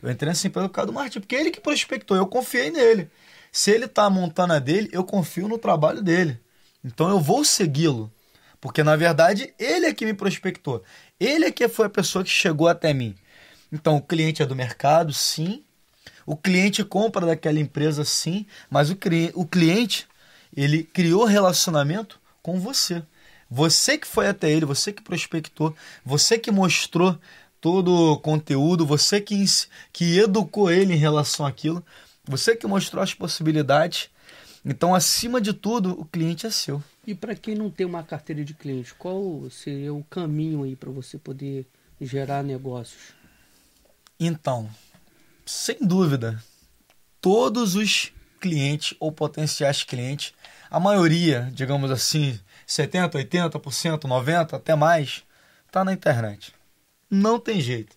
Eu 0.02 0.10
entrei 0.10 0.28
nessa 0.28 0.46
empresa 0.46 0.68
por 0.68 0.74
causa 0.74 0.86
do 0.88 0.92
Martin, 0.92 1.20
porque 1.20 1.34
ele 1.34 1.50
que 1.50 1.60
prospectou, 1.60 2.14
eu 2.14 2.26
confiei 2.26 2.70
nele. 2.70 3.10
Se 3.50 3.70
ele 3.70 3.86
está 3.86 4.10
montando 4.10 4.52
a 4.52 4.58
dele, 4.58 4.90
eu 4.92 5.02
confio 5.02 5.48
no 5.48 5.56
trabalho 5.56 6.02
dele. 6.02 6.38
Então 6.86 7.10
eu 7.10 7.18
vou 7.18 7.44
segui-lo. 7.44 8.10
Porque 8.60 8.82
na 8.82 8.94
verdade 8.94 9.52
ele 9.58 9.86
é 9.86 9.92
que 9.92 10.06
me 10.06 10.14
prospectou. 10.14 10.82
Ele 11.18 11.46
é 11.46 11.50
que 11.50 11.68
foi 11.68 11.86
a 11.86 11.90
pessoa 11.90 12.24
que 12.24 12.30
chegou 12.30 12.68
até 12.68 12.94
mim. 12.94 13.14
Então 13.72 13.96
o 13.96 14.00
cliente 14.00 14.42
é 14.42 14.46
do 14.46 14.54
mercado, 14.54 15.12
sim. 15.12 15.64
O 16.24 16.36
cliente 16.36 16.84
compra 16.84 17.26
daquela 17.26 17.58
empresa, 17.58 18.04
sim. 18.04 18.46
Mas 18.70 18.90
o, 18.90 18.96
o 19.34 19.46
cliente, 19.46 20.06
ele 20.56 20.84
criou 20.84 21.24
relacionamento 21.24 22.20
com 22.40 22.60
você. 22.60 23.02
Você 23.50 23.98
que 23.98 24.06
foi 24.06 24.28
até 24.28 24.50
ele, 24.50 24.64
você 24.64 24.92
que 24.92 25.02
prospectou, 25.02 25.74
você 26.04 26.38
que 26.38 26.50
mostrou 26.50 27.18
todo 27.60 28.12
o 28.12 28.18
conteúdo, 28.18 28.86
você 28.86 29.20
que, 29.20 29.44
que 29.92 30.18
educou 30.18 30.70
ele 30.70 30.94
em 30.94 30.98
relação 30.98 31.44
àquilo. 31.44 31.84
Você 32.24 32.56
que 32.56 32.66
mostrou 32.66 33.02
as 33.02 33.14
possibilidades. 33.14 34.08
Então, 34.68 34.92
acima 34.92 35.40
de 35.40 35.52
tudo, 35.52 35.92
o 35.92 36.04
cliente 36.04 36.44
é 36.44 36.50
seu. 36.50 36.82
E 37.06 37.14
para 37.14 37.36
quem 37.36 37.54
não 37.54 37.70
tem 37.70 37.86
uma 37.86 38.02
carteira 38.02 38.44
de 38.44 38.52
cliente, 38.52 38.92
qual 38.94 39.48
seria 39.48 39.94
o 39.94 40.02
caminho 40.02 40.64
aí 40.64 40.74
para 40.74 40.90
você 40.90 41.16
poder 41.16 41.64
gerar 42.00 42.42
negócios? 42.42 43.14
Então, 44.18 44.68
sem 45.44 45.78
dúvida, 45.80 46.42
todos 47.20 47.76
os 47.76 48.12
clientes 48.40 48.96
ou 48.98 49.12
potenciais 49.12 49.84
clientes, 49.84 50.34
a 50.68 50.80
maioria, 50.80 51.48
digamos 51.52 51.90
assim, 51.92 52.38
70, 52.66 53.16
80%, 53.18 54.00
90%, 54.00 54.54
até 54.54 54.74
mais, 54.74 55.22
está 55.64 55.84
na 55.84 55.92
internet. 55.92 56.52
Não 57.08 57.38
tem 57.38 57.60
jeito. 57.60 57.96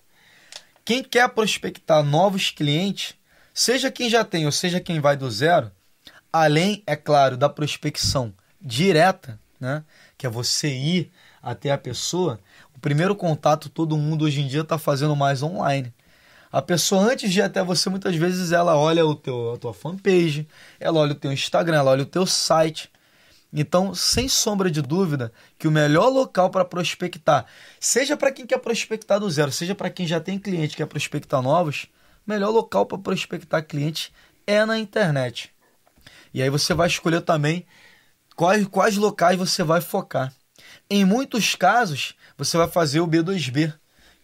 Quem 0.86 1.04
quer 1.04 1.28
prospectar 1.30 2.04
novos 2.04 2.52
clientes, 2.52 3.16
Seja 3.60 3.92
quem 3.92 4.10
já 4.10 4.24
tem 4.24 4.46
ou 4.46 4.54
seja 4.54 4.80
quem 4.80 5.02
vai 5.02 5.18
do 5.18 5.30
zero, 5.30 5.70
além, 6.32 6.84
é 6.86 6.96
claro, 6.96 7.38
da 7.38 7.50
prospecção 7.50 8.34
direta, 8.62 9.40
né? 9.60 9.84
que 10.18 10.26
é 10.26 10.30
você 10.30 10.70
ir 10.70 11.12
até 11.42 11.72
a 11.72 11.78
pessoa, 11.78 12.40
o 12.76 12.80
primeiro 12.80 13.16
contato 13.16 13.70
todo 13.70 13.98
mundo 13.98 14.26
hoje 14.26 14.42
em 14.42 14.48
dia 14.48 14.62
está 14.62 14.78
fazendo 14.78 15.16
mais 15.16 15.42
online. 15.42 15.94
A 16.52 16.62
pessoa, 16.62 17.04
antes 17.04 17.32
de 17.32 17.40
ir 17.40 17.44
até 17.44 17.64
você, 17.64 17.90
muitas 17.90 18.16
vezes 18.16 18.52
ela 18.52 18.76
olha 18.76 19.06
o 19.06 19.14
teu, 19.16 19.54
a 19.54 19.58
tua 19.58 19.74
fanpage, 19.74 20.48
ela 20.80 21.00
olha 21.00 21.12
o 21.12 21.16
teu 21.16 21.32
Instagram, 21.32 21.78
ela 21.78 21.92
olha 21.92 22.04
o 22.04 22.08
teu 22.08 22.26
site. 22.26 22.92
Então, 23.52 23.94
sem 23.94 24.28
sombra 24.28 24.70
de 24.70 24.82
dúvida, 24.82 25.32
que 25.58 25.68
o 25.68 25.72
melhor 25.72 26.08
local 26.08 26.50
para 26.50 26.66
prospectar, 26.66 27.46
seja 27.80 28.16
para 28.16 28.32
quem 28.32 28.46
quer 28.46 28.60
prospectar 28.60 29.20
do 29.20 29.30
zero, 29.30 29.52
seja 29.52 29.76
para 29.76 29.90
quem 29.90 30.08
já 30.08 30.20
tem 30.20 30.40
cliente 30.40 30.70
que 30.70 30.78
quer 30.78 30.86
prospectar 30.86 31.42
novos, 31.42 31.88
melhor 32.26 32.50
local 32.50 32.86
para 32.86 32.98
prospectar 32.98 33.66
clientes 33.66 34.12
é 34.46 34.66
na 34.66 34.78
internet. 34.78 35.52
E 36.34 36.42
aí 36.42 36.50
você 36.50 36.74
vai 36.74 36.88
escolher 36.88 37.22
também 37.22 37.66
quais, 38.36 38.66
quais 38.68 38.98
locais 38.98 39.38
você 39.38 39.64
vai 39.64 39.82
focar. 39.82 40.34
Em 40.90 41.06
muitos 41.06 41.56
casos, 41.56 42.16
você 42.38 42.58
vai 42.58 42.68
fazer 42.68 43.00
o 43.00 43.08
B2B, 43.08 43.74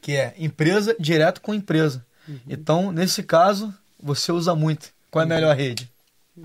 que 0.01 0.15
é 0.15 0.33
empresa 0.37 0.95
direto 0.99 1.41
com 1.41 1.53
empresa. 1.53 2.05
Uhum. 2.27 2.39
Então, 2.47 2.91
nesse 2.91 3.23
caso, 3.23 3.73
você 4.01 4.31
usa 4.31 4.55
muito. 4.55 4.89
Qual 5.11 5.21
é 5.21 5.25
a 5.25 5.27
melhor 5.27 5.55
rede? 5.55 5.89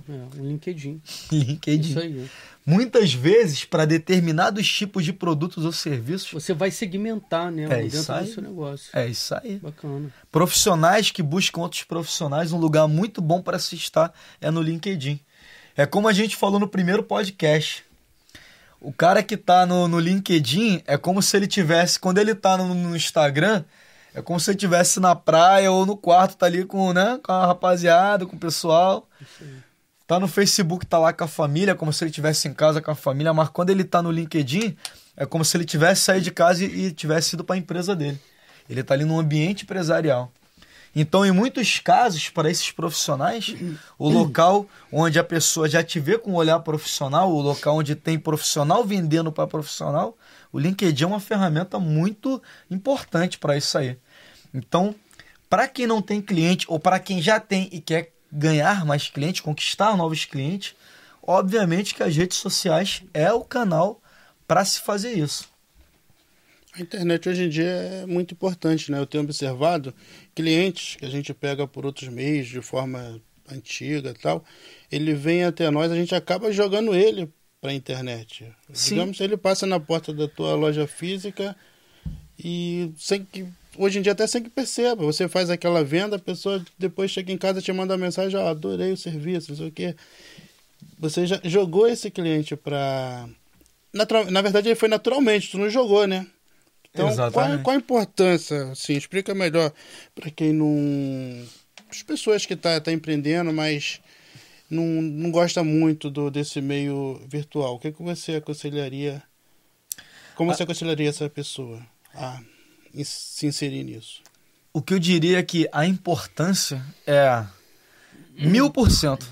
É, 0.09 0.41
o 0.41 0.47
LinkedIn. 0.47 1.03
LinkedIn. 1.33 1.91
Isso 1.91 1.99
aí. 1.99 2.31
Muitas 2.65 3.13
vezes, 3.13 3.65
para 3.65 3.85
determinados 3.85 4.69
tipos 4.69 5.05
de 5.05 5.13
produtos 5.13 5.65
ou 5.65 5.73
serviços. 5.73 6.31
Você 6.31 6.55
vai 6.55 6.71
segmentar, 6.71 7.51
né? 7.51 7.67
É 7.71 7.85
isso 7.85 8.13
aí. 8.13 8.27
do 8.27 8.33
seu 8.33 8.43
negócio. 8.43 8.91
É 8.93 9.09
isso 9.09 9.35
aí. 9.35 9.59
Bacana. 9.59 10.13
Profissionais 10.31 11.11
que 11.11 11.23
buscam 11.23 11.63
outros 11.63 11.83
profissionais, 11.83 12.53
um 12.53 12.59
lugar 12.59 12.87
muito 12.87 13.21
bom 13.21 13.43
para 13.43 13.59
se 13.59 13.75
estar 13.75 14.15
é 14.41 14.51
no 14.51 14.63
LinkedIn. 14.63 15.19
É 15.77 15.87
como 15.87 16.09
a 16.09 16.13
gente 16.13 16.37
falou 16.37 16.59
no 16.59 16.69
primeiro 16.69 17.03
podcast. 17.03 17.85
O 18.81 18.93
cara 18.93 19.23
que 19.23 19.35
está 19.35 19.67
no, 19.67 19.87
no 19.87 19.99
LinkedIn 19.99 20.83
é 20.87 20.97
como 20.97 21.23
se 21.23 21.37
ele 21.37 21.47
tivesse, 21.47 22.01
quando 22.01 22.19
ele 22.19 22.33
está 22.33 22.57
no, 22.57 22.75
no 22.75 22.97
Instagram, 22.97 23.65
é 24.15 24.23
como 24.23 24.41
se 24.41 24.51
ele 24.51 24.57
estivesse 24.57 24.99
na 24.99 25.15
praia 25.15 25.71
ou 25.71 25.87
no 25.87 25.97
quarto, 25.97 26.37
tá 26.37 26.47
ali 26.47 26.65
com, 26.65 26.93
né, 26.93 27.21
com 27.23 27.31
a 27.31 27.47
rapaziada, 27.47 28.27
com 28.27 28.37
o 28.37 28.39
pessoal. 28.39 29.09
Tá 30.07 30.19
no 30.19 30.27
Facebook, 30.27 30.85
tá 30.87 30.99
lá 30.99 31.13
com 31.13 31.25
a 31.25 31.29
família, 31.29 31.75
como 31.75 31.93
se 31.93 32.03
ele 32.03 32.11
estivesse 32.11 32.49
em 32.49 32.55
casa 32.55 32.81
com 32.81 32.91
a 32.91 32.95
família, 32.97 33.33
mas 33.33 33.49
quando 33.51 33.71
ele 33.71 33.85
tá 33.85 34.03
no 34.03 34.11
LinkedIn, 34.11 34.77
é 35.17 35.25
como 35.25 35.45
se 35.45 35.57
ele 35.57 35.65
tivesse 35.65 36.01
saído 36.01 36.25
de 36.25 36.31
casa 36.33 36.65
e, 36.65 36.87
e 36.87 36.93
tivesse 36.93 37.37
ido 37.37 37.45
para 37.45 37.55
a 37.55 37.59
empresa 37.59 37.95
dele. 37.95 38.19
Ele 38.69 38.83
tá 38.83 38.95
ali 38.95 39.05
no 39.05 39.21
ambiente 39.21 39.65
empresarial. 39.65 40.33
Então, 40.95 41.25
em 41.25 41.31
muitos 41.31 41.79
casos, 41.79 42.29
para 42.29 42.51
esses 42.51 42.73
profissionais, 42.73 43.55
o 43.99 44.09
local 44.09 44.67
onde 44.93 45.19
a 45.19 45.25
pessoa 45.25 45.69
já 45.69 45.85
te 45.85 46.01
vê 46.01 46.19
com 46.19 46.33
um 46.33 46.35
olhar 46.35 46.59
profissional, 46.61 47.33
o 47.33 47.41
local 47.41 47.77
onde 47.77 47.95
tem 47.95 48.19
profissional 48.19 48.85
vendendo 48.85 49.31
para 49.31 49.47
profissional, 49.47 50.17
o 50.53 50.59
LinkedIn 50.59 51.05
é 51.05 51.07
uma 51.07 51.21
ferramenta 51.21 51.79
muito 51.79 52.43
importante 52.69 53.39
para 53.39 53.57
isso 53.57 53.79
aí. 53.79 53.97
Então, 54.53 54.95
para 55.49 55.69
quem 55.69 55.87
não 55.87 56.03
tem 56.03 56.21
cliente 56.21 56.67
ou 56.69 56.79
para 56.79 56.99
quem 56.99 57.23
já 57.23 57.39
tem 57.39 57.69
e 57.73 57.81
quer 57.81 58.13
ganhar 58.31 58.85
mais 58.85 59.09
clientes, 59.09 59.41
conquistar 59.41 59.97
novos 59.97 60.25
clientes, 60.25 60.75
obviamente 61.23 61.95
que 61.95 62.03
as 62.03 62.17
redes 62.17 62.39
sociais 62.39 63.03
é 63.13 63.33
o 63.33 63.43
canal 63.43 64.01
para 64.47 64.65
se 64.65 64.81
fazer 64.81 65.13
isso. 65.13 65.50
A 66.81 66.83
internet 66.83 67.29
hoje 67.29 67.45
em 67.45 67.49
dia 67.51 67.67
é 67.67 68.07
muito 68.07 68.33
importante, 68.33 68.91
né? 68.91 68.99
Eu 68.99 69.07
tenho 69.07 69.23
observado 69.23 69.93
clientes 70.35 70.97
que 70.97 71.05
a 71.05 71.11
gente 71.11 71.35
pega 71.35 71.67
por 71.67 71.85
outros 71.85 72.09
meios 72.09 72.49
de 72.49 72.63
forma 72.63 73.21
antiga 73.53 74.11
e 74.11 74.15
tal, 74.15 74.43
ele 74.91 75.13
vem 75.13 75.45
até 75.45 75.71
nós, 75.71 75.93
a 75.93 75.97
gente 75.97 76.15
acaba 76.15 76.51
jogando 76.51 76.95
ele 76.95 77.31
para 77.61 77.71
a 77.71 77.75
internet. 77.75 78.51
Sim. 78.73 78.95
Digamos, 78.95 79.21
ele 79.21 79.37
passa 79.37 79.67
na 79.67 79.79
porta 79.79 80.15
da 80.15 80.27
tua 80.27 80.55
loja 80.55 80.87
física 80.87 81.55
e 82.39 82.91
sem 82.97 83.25
que 83.25 83.45
hoje 83.77 83.99
em 83.99 84.03
dia 84.03 84.13
até 84.13 84.27
sem 84.27 84.43
que 84.43 84.49
perceba. 84.49 85.05
Você 85.05 85.29
faz 85.29 85.51
aquela 85.51 85.85
venda, 85.85 86.17
a 86.17 86.19
pessoa 86.19 86.65
depois 86.79 87.11
chega 87.11 87.31
em 87.31 87.37
casa 87.37 87.61
te 87.61 87.73
manda 87.73 87.93
uma 87.93 88.05
mensagem, 88.07 88.39
ó, 88.39 88.45
oh, 88.45 88.49
adorei 88.49 88.93
o 88.93 88.97
serviço, 88.97 89.51
não 89.51 89.59
sei 89.59 89.69
o 89.69 89.73
quê. 89.73 89.95
Você 90.99 91.27
já 91.27 91.39
jogou 91.45 91.87
esse 91.87 92.11
cliente 92.11 92.57
para. 92.57 93.29
Na 93.93 94.41
verdade, 94.41 94.69
ele 94.69 94.77
foi 94.77 94.89
naturalmente, 94.89 95.51
tu 95.51 95.59
não 95.59 95.69
jogou, 95.69 96.07
né? 96.07 96.27
Então, 96.93 97.15
qual, 97.31 97.59
qual, 97.61 97.75
a 97.75 97.79
importância? 97.79 98.73
Assim, 98.73 98.95
explica 98.95 99.35
melhor 99.35 99.73
para 100.15 100.31
quem 100.31 100.53
não. 100.53 101.47
As 101.89 102.03
pessoas 102.03 102.47
que 102.47 102.57
tá, 102.57 102.81
tá 102.81 102.93
empreendendo, 102.93 103.53
mas 103.53 104.01
não, 104.69 104.85
não 104.85 105.31
gosta 105.31 105.63
muito 105.63 106.11
do, 106.11 106.31
desse 106.31 106.61
meio 106.61 107.21
virtual. 107.29 107.75
O 107.75 107.79
que, 107.79 107.93
que 107.93 108.03
você 108.03 108.37
aconselharia? 108.37 109.23
Como 110.35 110.53
você 110.53 110.63
aconselharia 110.63 111.09
essa 111.09 111.29
pessoa? 111.29 111.81
Ah 112.15 112.41
se 113.05 113.47
inserir 113.47 113.85
nisso? 113.85 114.23
O 114.73 114.83
que 114.83 114.95
eu 114.95 114.99
diria 114.99 115.39
é 115.39 115.43
que 115.43 115.69
a 115.73 115.87
importância 115.87 116.85
é 117.07 117.45
mil 118.33 118.71
por 118.71 118.91
cento. 118.91 119.27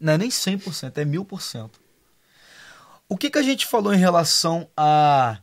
Não 0.00 0.12
é 0.12 0.18
nem 0.18 0.30
cem 0.30 0.58
por 0.58 0.74
cento, 0.74 0.98
é 0.98 1.04
mil 1.04 1.24
por 1.24 1.42
cento. 1.42 1.80
O 3.08 3.16
que, 3.16 3.30
que 3.30 3.38
a 3.38 3.42
gente 3.42 3.66
falou 3.66 3.92
em 3.92 3.98
relação 3.98 4.68
a, 4.76 5.38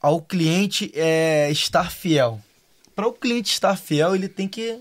ao 0.00 0.20
cliente 0.20 0.90
é, 0.94 1.50
estar 1.50 1.90
fiel? 1.90 2.40
Para 2.94 3.06
o 3.06 3.12
cliente 3.12 3.52
estar 3.52 3.76
fiel, 3.76 4.14
ele 4.14 4.28
tem 4.28 4.48
que 4.48 4.80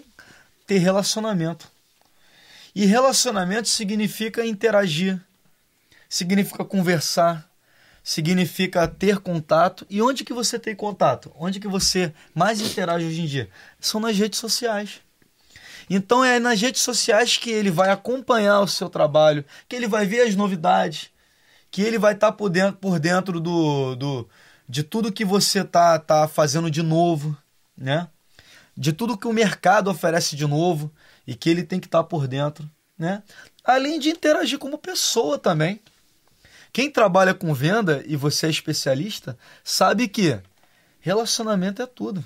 ter 0.66 0.80
relacionamento. 0.80 1.70
E 2.74 2.86
relacionamento 2.86 3.68
significa 3.68 4.46
interagir, 4.46 5.20
significa 6.08 6.64
conversar, 6.64 7.50
significa 8.04 8.88
ter 8.88 9.18
contato. 9.18 9.86
E 9.90 10.02
onde 10.02 10.24
que 10.24 10.34
você 10.34 10.60
tem 10.60 10.76
contato? 10.76 11.32
Onde 11.38 11.60
que 11.60 11.68
você 11.68 12.14
mais 12.34 12.62
interage 12.62 13.06
hoje 13.06 13.22
em 13.22 13.26
dia? 13.26 13.50
São 13.80 14.00
nas 14.00 14.18
redes 14.18 14.40
sociais. 14.40 15.02
Então 15.90 16.24
é 16.24 16.40
nas 16.40 16.62
redes 16.62 16.82
sociais 16.82 17.38
que 17.38 17.50
ele 17.50 17.72
vai 17.72 17.90
acompanhar 17.90 18.62
o 18.62 18.68
seu 18.68 18.90
trabalho, 18.90 19.44
que 19.68 19.76
ele 19.76 19.88
vai 19.88 20.06
ver 20.06 20.22
as 20.22 20.36
novidades, 20.36 21.10
que 21.72 21.82
ele 21.82 21.98
vai 21.98 22.14
estar 22.14 22.32
tá 22.32 22.38
por 22.38 22.50
dentro, 22.50 22.78
por 22.78 23.00
dentro 23.00 23.40
do, 23.40 23.96
do, 23.96 24.30
de 24.68 24.84
tudo 24.84 25.12
que 25.12 25.24
você 25.24 25.64
tá, 25.64 25.98
tá 25.98 26.28
fazendo 26.28 26.70
de 26.70 26.84
novo, 26.84 27.38
né? 27.78 28.08
De 28.76 28.92
tudo 28.92 29.18
que 29.18 29.28
o 29.28 29.34
mercado 29.34 29.90
oferece 29.90 30.36
de 30.36 30.46
novo 30.46 30.92
e 31.26 31.36
que 31.36 31.50
ele 31.50 31.64
tem 31.64 31.80
que 31.80 31.88
estar 31.88 32.00
tá 32.00 32.04
por 32.04 32.28
dentro, 32.28 32.70
né? 32.98 33.24
Além 33.64 34.00
de 34.00 34.10
interagir 34.10 34.60
como 34.60 34.78
pessoa 34.78 35.38
também 35.38 35.80
Quem 36.72 36.92
trabalha 36.92 37.34
com 37.34 37.54
venda 37.54 38.04
e 38.06 38.16
você 38.16 38.48
é 38.48 38.50
especialista, 38.50 39.38
sabe 39.64 40.08
que 40.08 40.40
relacionamento 41.00 41.82
é 41.82 41.86
tudo. 41.86 42.24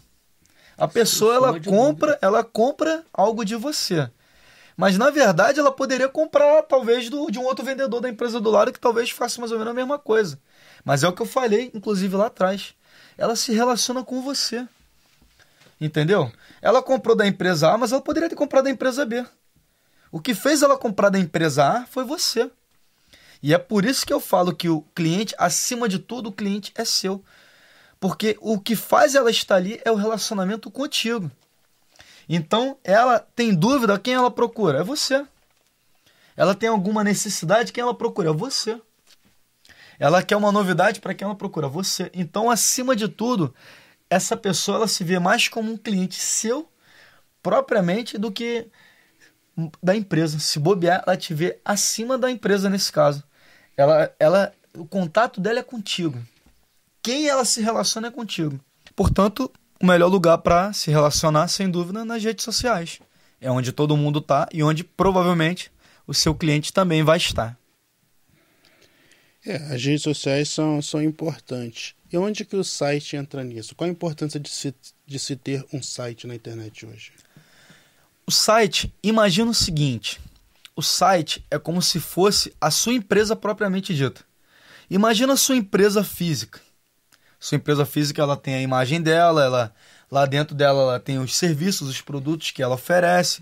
A 0.77 0.87
pessoa 0.87 1.35
ela 1.35 1.59
compra, 1.59 2.17
ela 2.21 2.43
compra 2.43 3.05
algo 3.13 3.45
de 3.45 3.55
você. 3.55 4.09
Mas 4.75 4.97
na 4.97 5.09
verdade 5.09 5.59
ela 5.59 5.71
poderia 5.71 6.09
comprar 6.09 6.63
talvez 6.63 7.09
do, 7.09 7.29
de 7.29 7.37
um 7.37 7.43
outro 7.43 7.63
vendedor 7.63 8.01
da 8.01 8.09
empresa 8.09 8.41
do 8.41 8.49
lado 8.49 8.73
que 8.73 8.79
talvez 8.79 9.11
faça 9.11 9.39
mais 9.39 9.51
ou 9.51 9.59
menos 9.59 9.71
a 9.71 9.75
mesma 9.75 9.99
coisa. 9.99 10.39
Mas 10.83 11.03
é 11.03 11.07
o 11.07 11.13
que 11.13 11.21
eu 11.21 11.25
falei, 11.25 11.71
inclusive 11.73 12.15
lá 12.15 12.27
atrás. 12.27 12.73
Ela 13.17 13.35
se 13.35 13.53
relaciona 13.53 14.03
com 14.03 14.21
você. 14.21 14.67
Entendeu? 15.79 16.31
Ela 16.61 16.81
comprou 16.81 17.15
da 17.15 17.25
empresa 17.25 17.71
A, 17.71 17.77
mas 17.77 17.91
ela 17.91 18.01
poderia 18.01 18.29
ter 18.29 18.35
comprado 18.35 18.65
da 18.65 18.69
empresa 18.69 19.05
B. 19.05 19.25
O 20.11 20.19
que 20.19 20.33
fez 20.33 20.61
ela 20.61 20.77
comprar 20.77 21.09
da 21.09 21.19
empresa 21.19 21.65
A 21.65 21.85
foi 21.85 22.03
você. 22.03 22.51
E 23.41 23.53
é 23.53 23.57
por 23.57 23.85
isso 23.85 24.05
que 24.05 24.13
eu 24.13 24.19
falo 24.19 24.55
que 24.55 24.69
o 24.69 24.81
cliente, 24.93 25.33
acima 25.37 25.89
de 25.89 25.97
tudo, 25.97 26.29
o 26.29 26.31
cliente 26.31 26.71
é 26.75 26.85
seu. 26.85 27.23
Porque 27.99 28.37
o 28.39 28.59
que 28.59 28.75
faz 28.75 29.15
ela 29.15 29.31
estar 29.31 29.55
ali 29.55 29.81
é 29.83 29.91
o 29.91 29.95
relacionamento 29.95 30.69
contigo. 30.69 31.31
Então, 32.29 32.77
ela 32.83 33.19
tem 33.19 33.53
dúvida, 33.53 33.97
quem 33.99 34.13
ela 34.13 34.29
procura? 34.29 34.79
É 34.79 34.83
você. 34.83 35.25
Ela 36.35 36.55
tem 36.55 36.69
alguma 36.69 37.03
necessidade, 37.03 37.73
quem 37.73 37.81
ela 37.81 37.93
procura? 37.93 38.29
É 38.29 38.33
você. 38.33 38.79
Ela 40.01 40.23
quer 40.23 40.35
uma 40.35 40.51
novidade, 40.51 40.99
para 40.99 41.13
quem 41.13 41.25
ela 41.25 41.35
procura? 41.35 41.67
Você. 41.67 42.09
Então, 42.13 42.49
acima 42.49 42.95
de 42.95 43.07
tudo, 43.07 43.53
essa 44.09 44.35
pessoa 44.35 44.77
ela 44.77 44.87
se 44.87 45.03
vê 45.03 45.19
mais 45.19 45.47
como 45.47 45.71
um 45.71 45.77
cliente 45.77 46.15
seu, 46.15 46.69
propriamente, 47.41 48.17
do 48.17 48.31
que 48.31 48.67
da 49.81 49.95
empresa. 49.95 50.39
Se 50.39 50.59
bobear, 50.59 51.03
ela 51.05 51.15
te 51.15 51.33
vê 51.33 51.59
acima 51.63 52.17
da 52.17 52.31
empresa 52.31 52.69
nesse 52.69 52.91
caso. 52.91 53.23
Ela, 53.77 54.11
ela, 54.19 54.53
o 54.75 54.85
contato 54.85 55.39
dela 55.39 55.59
é 55.59 55.63
contigo 55.63 56.17
quem 57.01 57.27
ela 57.27 57.43
se 57.45 57.61
relaciona 57.61 58.07
é 58.07 58.11
contigo. 58.11 58.59
Portanto, 58.95 59.51
o 59.81 59.85
melhor 59.85 60.07
lugar 60.07 60.37
para 60.39 60.71
se 60.73 60.91
relacionar, 60.91 61.47
sem 61.47 61.69
dúvida, 61.69 62.05
nas 62.05 62.23
redes 62.23 62.45
sociais. 62.45 62.99
É 63.39 63.49
onde 63.49 63.71
todo 63.71 63.97
mundo 63.97 64.19
está 64.19 64.47
e 64.53 64.61
onde 64.61 64.83
provavelmente 64.83 65.71
o 66.05 66.13
seu 66.13 66.35
cliente 66.35 66.71
também 66.71 67.03
vai 67.03 67.17
estar. 67.17 67.57
É, 69.45 69.55
as 69.55 69.83
redes 69.83 70.03
sociais 70.03 70.49
são, 70.49 70.81
são 70.81 71.01
importantes. 71.01 71.95
E 72.11 72.17
onde 72.17 72.45
que 72.45 72.55
o 72.55 72.63
site 72.63 73.15
entra 73.15 73.43
nisso? 73.43 73.73
Qual 73.75 73.87
a 73.87 73.91
importância 73.91 74.39
de 74.39 74.49
se, 74.49 74.73
de 75.05 75.17
se 75.17 75.35
ter 75.35 75.65
um 75.73 75.81
site 75.81 76.27
na 76.27 76.35
internet 76.35 76.85
hoje? 76.85 77.11
O 78.25 78.31
site, 78.31 78.93
imagina 79.01 79.49
o 79.49 79.53
seguinte: 79.53 80.19
o 80.75 80.81
site 80.81 81.45
é 81.49 81.57
como 81.57 81.81
se 81.81 81.99
fosse 81.99 82.53
a 82.61 82.69
sua 82.69 82.93
empresa 82.93 83.35
propriamente 83.35 83.95
dita. 83.95 84.21
Imagina 84.89 85.33
a 85.33 85.37
sua 85.37 85.55
empresa 85.55 86.03
física. 86.03 86.59
Sua 87.39 87.55
empresa 87.55 87.85
física 87.85 88.21
ela 88.21 88.37
tem 88.37 88.53
a 88.53 88.61
imagem 88.61 89.01
dela, 89.01 89.43
ela 89.43 89.75
lá 90.11 90.25
dentro 90.25 90.53
dela 90.53 90.81
ela 90.81 90.99
tem 90.99 91.17
os 91.17 91.35
serviços, 91.35 91.89
os 91.89 92.01
produtos 92.01 92.51
que 92.51 92.61
ela 92.61 92.75
oferece. 92.75 93.41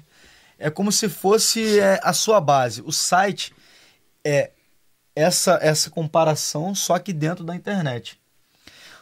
É 0.58 0.70
como 0.70 0.92
se 0.92 1.10
fosse 1.10 1.80
é, 1.80 2.00
a 2.04 2.14
sua 2.14 2.40
base. 2.40 2.82
O 2.84 2.92
site 2.92 3.54
é 4.24 4.52
essa 5.20 5.60
essa 5.62 5.90
comparação 5.90 6.74
só 6.74 6.98
que 6.98 7.12
dentro 7.12 7.44
da 7.44 7.56
internet. 7.56 8.20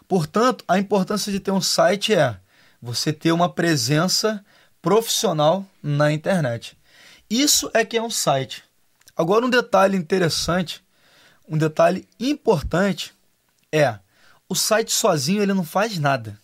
Portanto, 0.08 0.64
a 0.68 0.78
importância 0.78 1.32
de 1.32 1.40
ter 1.40 1.52
um 1.52 1.62
site 1.62 2.14
é 2.14 2.38
você 2.82 3.14
ter 3.14 3.32
uma 3.32 3.50
presença 3.50 4.44
profissional 4.82 5.66
na 5.84 6.12
internet. 6.12 6.78
Isso 7.30 7.70
é 7.74 7.84
que 7.84 7.98
é 7.98 8.02
um 8.02 8.10
site. 8.10 8.64
Agora 9.16 9.46
um 9.46 9.50
detalhe 9.50 9.98
interessante, 9.98 10.84
um 11.48 11.58
detalhe 11.58 12.08
importante 12.20 13.14
é 13.72 14.00
o 14.50 14.56
site 14.56 14.94
sozinho 14.94 15.44
ele 15.44 15.54
não 15.54 15.64
faz 15.64 16.00
nada. 16.00 16.40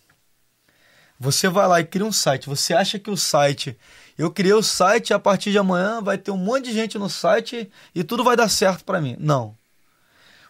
Você 1.18 1.48
vai 1.48 1.66
lá 1.66 1.80
e 1.80 1.84
cria 1.84 2.04
um 2.04 2.12
site. 2.12 2.48
Você 2.48 2.74
acha 2.74 2.98
que 2.98 3.10
o 3.10 3.16
site. 3.16 3.76
Eu 4.18 4.30
criei 4.30 4.52
o 4.52 4.62
site 4.62 5.14
a 5.14 5.18
partir 5.18 5.50
de 5.50 5.58
amanhã 5.58 6.02
vai 6.02 6.18
ter 6.18 6.30
um 6.30 6.36
monte 6.36 6.66
de 6.66 6.72
gente 6.72 6.98
no 6.98 7.08
site 7.08 7.70
e 7.94 8.04
tudo 8.04 8.22
vai 8.22 8.36
dar 8.36 8.48
certo 8.48 8.84
para 8.84 9.00
mim. 9.00 9.16
Não. 9.18 9.56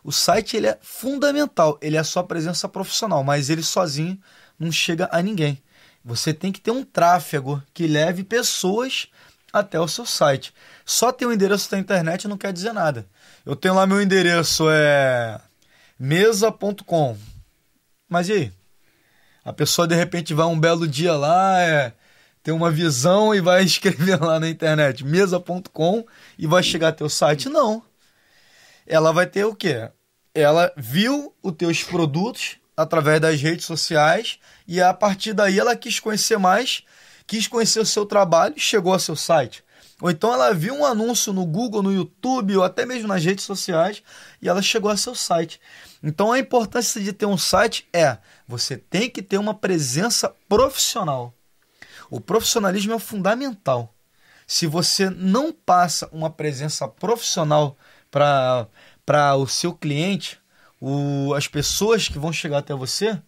O 0.04 0.12
site 0.12 0.58
ele 0.58 0.66
é 0.66 0.78
fundamental, 0.82 1.78
ele 1.80 1.96
é 1.96 1.98
a 1.98 2.04
sua 2.04 2.22
presença 2.22 2.68
profissional, 2.68 3.24
mas 3.24 3.48
ele 3.48 3.62
sozinho 3.62 4.20
não 4.58 4.70
chega 4.70 5.08
a 5.10 5.22
ninguém. 5.22 5.62
Você 6.04 6.34
tem 6.34 6.52
que 6.52 6.60
ter 6.60 6.70
um 6.70 6.84
tráfego 6.84 7.62
que 7.72 7.86
leve 7.86 8.22
pessoas 8.22 9.08
até 9.50 9.80
o 9.80 9.88
seu 9.88 10.04
site. 10.04 10.52
Só 10.84 11.10
ter 11.10 11.24
o 11.24 11.30
um 11.30 11.32
endereço 11.32 11.70
da 11.70 11.78
internet 11.78 12.28
não 12.28 12.36
quer 12.36 12.52
dizer 12.52 12.74
nada. 12.74 13.06
Eu 13.46 13.56
tenho 13.56 13.74
lá 13.74 13.86
meu 13.86 14.02
endereço 14.02 14.68
é 14.68 15.40
mesa.com. 15.98 17.16
Mas 18.06 18.28
e 18.28 18.32
aí? 18.32 18.52
A 19.42 19.54
pessoa 19.54 19.88
de 19.88 19.94
repente 19.94 20.34
vai 20.34 20.46
um 20.46 20.60
belo 20.60 20.86
dia 20.86 21.14
lá, 21.14 21.60
é, 21.62 21.94
tem 22.42 22.52
uma 22.52 22.70
visão 22.70 23.34
e 23.34 23.40
vai 23.40 23.62
escrever 23.64 24.20
lá 24.20 24.38
na 24.38 24.50
internet 24.50 25.02
mesa.com 25.02 26.04
e 26.38 26.46
vai 26.46 26.62
chegar 26.62 26.88
até 26.88 27.02
o 27.02 27.08
site? 27.08 27.48
Não. 27.48 27.82
Ela 28.86 29.12
vai 29.12 29.26
ter 29.26 29.44
o 29.44 29.54
quê? 29.54 29.90
Ela 30.34 30.72
viu 30.76 31.34
os 31.42 31.52
teus 31.52 31.82
produtos 31.82 32.56
através 32.76 33.20
das 33.20 33.40
redes 33.40 33.64
sociais 33.64 34.38
e 34.66 34.80
a 34.80 34.92
partir 34.92 35.32
daí 35.32 35.58
ela 35.58 35.76
quis 35.76 36.00
conhecer 36.00 36.38
mais, 36.38 36.82
quis 37.26 37.46
conhecer 37.46 37.80
o 37.80 37.86
seu 37.86 38.04
trabalho 38.04 38.54
e 38.56 38.60
chegou 38.60 38.92
ao 38.92 38.98
seu 38.98 39.16
site. 39.16 39.64
Ou 40.00 40.10
então 40.10 40.32
ela 40.32 40.52
viu 40.52 40.74
um 40.74 40.84
anúncio 40.84 41.32
no 41.32 41.46
Google, 41.46 41.82
no 41.82 41.92
YouTube 41.92 42.56
ou 42.56 42.64
até 42.64 42.84
mesmo 42.84 43.08
nas 43.08 43.24
redes 43.24 43.44
sociais 43.44 44.02
e 44.42 44.48
ela 44.48 44.60
chegou 44.60 44.90
ao 44.90 44.96
seu 44.96 45.14
site. 45.14 45.60
Então 46.02 46.32
a 46.32 46.38
importância 46.38 47.00
de 47.00 47.12
ter 47.12 47.26
um 47.26 47.38
site 47.38 47.88
é 47.92 48.18
você 48.46 48.76
tem 48.76 49.08
que 49.08 49.22
ter 49.22 49.38
uma 49.38 49.54
presença 49.54 50.34
profissional. 50.48 51.32
O 52.10 52.20
profissionalismo 52.20 52.92
é 52.92 52.98
fundamental. 52.98 53.94
Se 54.46 54.66
você 54.66 55.08
não 55.08 55.52
passa 55.52 56.08
uma 56.12 56.28
presença 56.28 56.86
profissional 56.86 57.76
para 58.14 59.36
o 59.36 59.46
seu 59.46 59.74
cliente, 59.74 60.38
o, 60.80 61.34
as 61.34 61.48
pessoas 61.48 62.08
que 62.08 62.18
vão 62.18 62.32
chegar 62.32 62.58
até 62.58 62.72
você, 62.72 63.20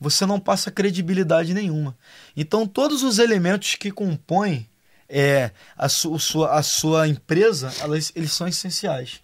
você 0.00 0.26
não 0.26 0.40
passa 0.40 0.70
credibilidade 0.70 1.54
nenhuma. 1.54 1.96
Então, 2.36 2.66
todos 2.66 3.04
os 3.04 3.18
elementos 3.20 3.76
que 3.76 3.90
compõem 3.92 4.68
é, 5.08 5.52
a, 5.76 5.88
su, 5.88 6.18
sua, 6.18 6.54
a 6.54 6.62
sua 6.62 7.06
empresa, 7.06 7.72
elas, 7.80 8.12
eles 8.16 8.32
são 8.32 8.48
essenciais. 8.48 9.20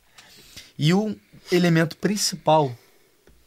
E 0.78 0.94
o 0.94 1.16
elemento 1.50 1.96
principal 1.96 2.72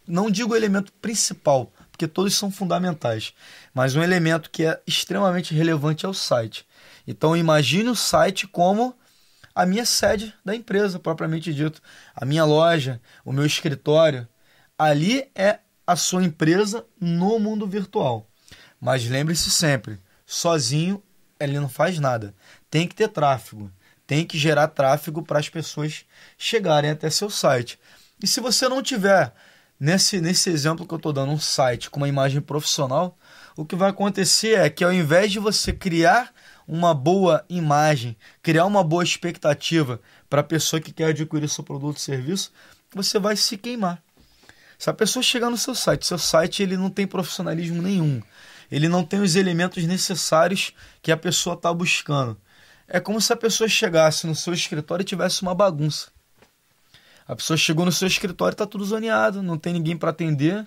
não 0.07 0.29
digo 0.29 0.55
elemento 0.55 0.91
principal, 0.93 1.71
porque 1.91 2.07
todos 2.07 2.35
são 2.35 2.51
fundamentais, 2.51 3.33
mas 3.73 3.95
um 3.95 4.03
elemento 4.03 4.49
que 4.51 4.65
é 4.65 4.79
extremamente 4.85 5.53
relevante 5.53 6.05
é 6.05 6.09
o 6.09 6.13
site. 6.13 6.65
Então 7.07 7.35
imagine 7.35 7.89
o 7.89 7.95
site 7.95 8.47
como 8.47 8.95
a 9.55 9.65
minha 9.65 9.85
sede 9.85 10.33
da 10.43 10.53
empresa, 10.53 10.99
propriamente 10.99 11.53
dito, 11.53 11.81
a 12.13 12.25
minha 12.25 12.43
loja, 12.43 13.01
o 13.23 13.31
meu 13.31 13.45
escritório. 13.45 14.27
Ali 14.77 15.31
é 15.33 15.59
a 15.87 15.95
sua 15.95 16.23
empresa 16.23 16.85
no 16.99 17.39
mundo 17.39 17.65
virtual. 17.65 18.29
Mas 18.79 19.05
lembre-se 19.05 19.49
sempre, 19.49 19.97
sozinho 20.25 21.01
ele 21.39 21.57
não 21.59 21.69
faz 21.69 21.97
nada. 21.97 22.35
Tem 22.69 22.85
que 22.85 22.93
ter 22.93 23.07
tráfego, 23.07 23.71
tem 24.05 24.25
que 24.25 24.37
gerar 24.37 24.67
tráfego 24.67 25.23
para 25.23 25.39
as 25.39 25.47
pessoas 25.47 26.05
chegarem 26.37 26.91
até 26.91 27.09
seu 27.09 27.29
site. 27.29 27.79
E 28.21 28.27
se 28.27 28.41
você 28.41 28.67
não 28.67 28.83
tiver 28.83 29.33
Nesse, 29.77 30.21
nesse 30.21 30.49
exemplo 30.49 30.87
que 30.87 30.93
eu 30.93 30.97
estou 30.97 31.11
dando, 31.11 31.33
um 31.33 31.39
site 31.39 31.89
com 31.89 31.99
uma 31.99 32.07
imagem 32.07 32.39
profissional, 32.39 33.17
o 33.57 33.65
que 33.65 33.75
vai 33.75 33.89
acontecer 33.89 34.57
é 34.57 34.69
que 34.69 34.83
ao 34.85 34.93
invés 34.93 35.31
de 35.31 35.39
você 35.39 35.73
criar 35.73 36.33
uma 36.67 36.93
boa 36.93 37.45
imagem, 37.49 38.17
criar 38.41 38.65
uma 38.65 38.83
boa 38.83 39.03
expectativa 39.03 39.99
para 40.29 40.41
a 40.41 40.43
pessoa 40.43 40.81
que 40.81 40.91
quer 40.91 41.07
adquirir 41.07 41.47
seu 41.47 41.63
produto 41.63 41.95
ou 41.95 41.99
serviço, 41.99 42.51
você 42.93 43.19
vai 43.19 43.35
se 43.35 43.57
queimar. 43.57 44.01
Se 44.77 44.89
a 44.89 44.93
pessoa 44.93 45.23
chegar 45.23 45.49
no 45.49 45.57
seu 45.57 45.75
site, 45.75 46.05
seu 46.05 46.17
site 46.17 46.63
ele 46.63 46.75
não 46.75 46.89
tem 46.89 47.07
profissionalismo 47.07 47.81
nenhum, 47.81 48.21
ele 48.71 48.89
não 48.89 49.03
tem 49.03 49.21
os 49.21 49.35
elementos 49.35 49.83
necessários 49.85 50.73
que 51.01 51.11
a 51.11 51.17
pessoa 51.17 51.55
está 51.55 51.73
buscando. 51.73 52.37
É 52.87 52.99
como 52.99 53.19
se 53.19 53.31
a 53.31 53.37
pessoa 53.37 53.67
chegasse 53.67 54.27
no 54.27 54.35
seu 54.35 54.53
escritório 54.53 55.03
e 55.03 55.05
tivesse 55.05 55.41
uma 55.41 55.55
bagunça. 55.55 56.13
A 57.27 57.35
pessoa 57.35 57.57
chegou 57.57 57.85
no 57.85 57.91
seu 57.91 58.07
escritório 58.07 58.53
está 58.53 58.67
tudo 58.67 58.85
zoneado, 58.85 59.41
não 59.41 59.57
tem 59.57 59.73
ninguém 59.73 59.97
para 59.97 60.11
atender 60.11 60.65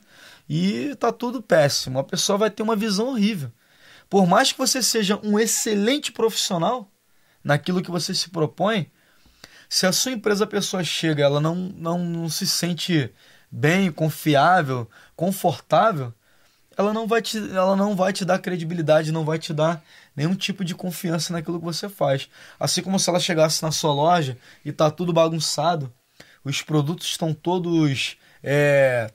e 0.48 0.90
está 0.92 1.12
tudo 1.12 1.40
péssimo. 1.40 1.98
A 1.98 2.04
pessoa 2.04 2.36
vai 2.36 2.50
ter 2.50 2.62
uma 2.62 2.74
visão 2.74 3.08
horrível. 3.08 3.52
Por 4.08 4.26
mais 4.26 4.52
que 4.52 4.58
você 4.58 4.82
seja 4.82 5.20
um 5.22 5.38
excelente 5.38 6.12
profissional 6.12 6.90
naquilo 7.44 7.82
que 7.82 7.90
você 7.90 8.14
se 8.14 8.30
propõe, 8.30 8.90
se 9.68 9.86
a 9.86 9.92
sua 9.92 10.12
empresa 10.12 10.44
a 10.44 10.46
pessoa 10.46 10.82
chega, 10.82 11.22
ela 11.22 11.40
não, 11.40 11.54
não, 11.54 11.98
não 11.98 12.28
se 12.28 12.46
sente 12.46 13.12
bem, 13.50 13.92
confiável, 13.92 14.88
confortável, 15.14 16.12
ela 16.76 16.92
não 16.94 17.06
vai 17.06 17.20
te, 17.20 17.36
ela 17.36 17.74
não 17.76 17.96
vai 17.96 18.12
te 18.12 18.24
dar 18.24 18.38
credibilidade, 18.38 19.12
não 19.12 19.24
vai 19.24 19.38
te 19.38 19.52
dar 19.52 19.82
nenhum 20.14 20.34
tipo 20.34 20.64
de 20.64 20.74
confiança 20.74 21.32
naquilo 21.32 21.58
que 21.58 21.64
você 21.64 21.88
faz. 21.88 22.28
Assim 22.58 22.82
como 22.82 22.98
se 22.98 23.10
ela 23.10 23.20
chegasse 23.20 23.62
na 23.62 23.72
sua 23.72 23.92
loja 23.92 24.38
e 24.64 24.72
tá 24.72 24.90
tudo 24.90 25.12
bagunçado, 25.12 25.92
os 26.44 26.62
produtos 26.62 27.08
estão 27.08 27.34
todos 27.34 28.16
é, 28.42 29.12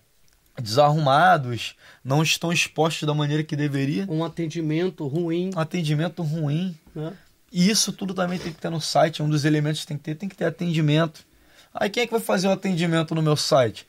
desarrumados, 0.62 1.76
não 2.04 2.22
estão 2.22 2.52
expostos 2.52 3.08
da 3.08 3.14
maneira 3.14 3.44
que 3.44 3.56
deveria. 3.56 4.06
Um 4.10 4.24
atendimento 4.24 5.08
ruim. 5.08 5.52
Um 5.56 5.60
atendimento 5.60 6.22
ruim. 6.22 6.78
Né? 6.96 7.14
E 7.52 7.70
isso 7.70 7.92
tudo 7.92 8.14
também 8.14 8.40
tem 8.40 8.52
que 8.52 8.60
ter 8.60 8.70
no 8.70 8.82
site, 8.82 9.22
um 9.22 9.30
dos 9.30 9.46
elementos 9.46 9.82
que 9.82 9.88
tem 9.88 9.98
que 9.98 10.04
ter, 10.04 10.16
tem 10.16 10.30
que 10.30 10.36
ter 10.36 10.46
atendimento. 10.46 11.26
Aí 11.74 11.90
quem 11.90 12.04
é 12.04 12.06
que 12.06 12.12
vai 12.12 12.22
fazer 12.22 12.48
o 12.48 12.52
atendimento 12.52 13.16
no 13.16 13.22
meu 13.22 13.36
site? 13.36 13.88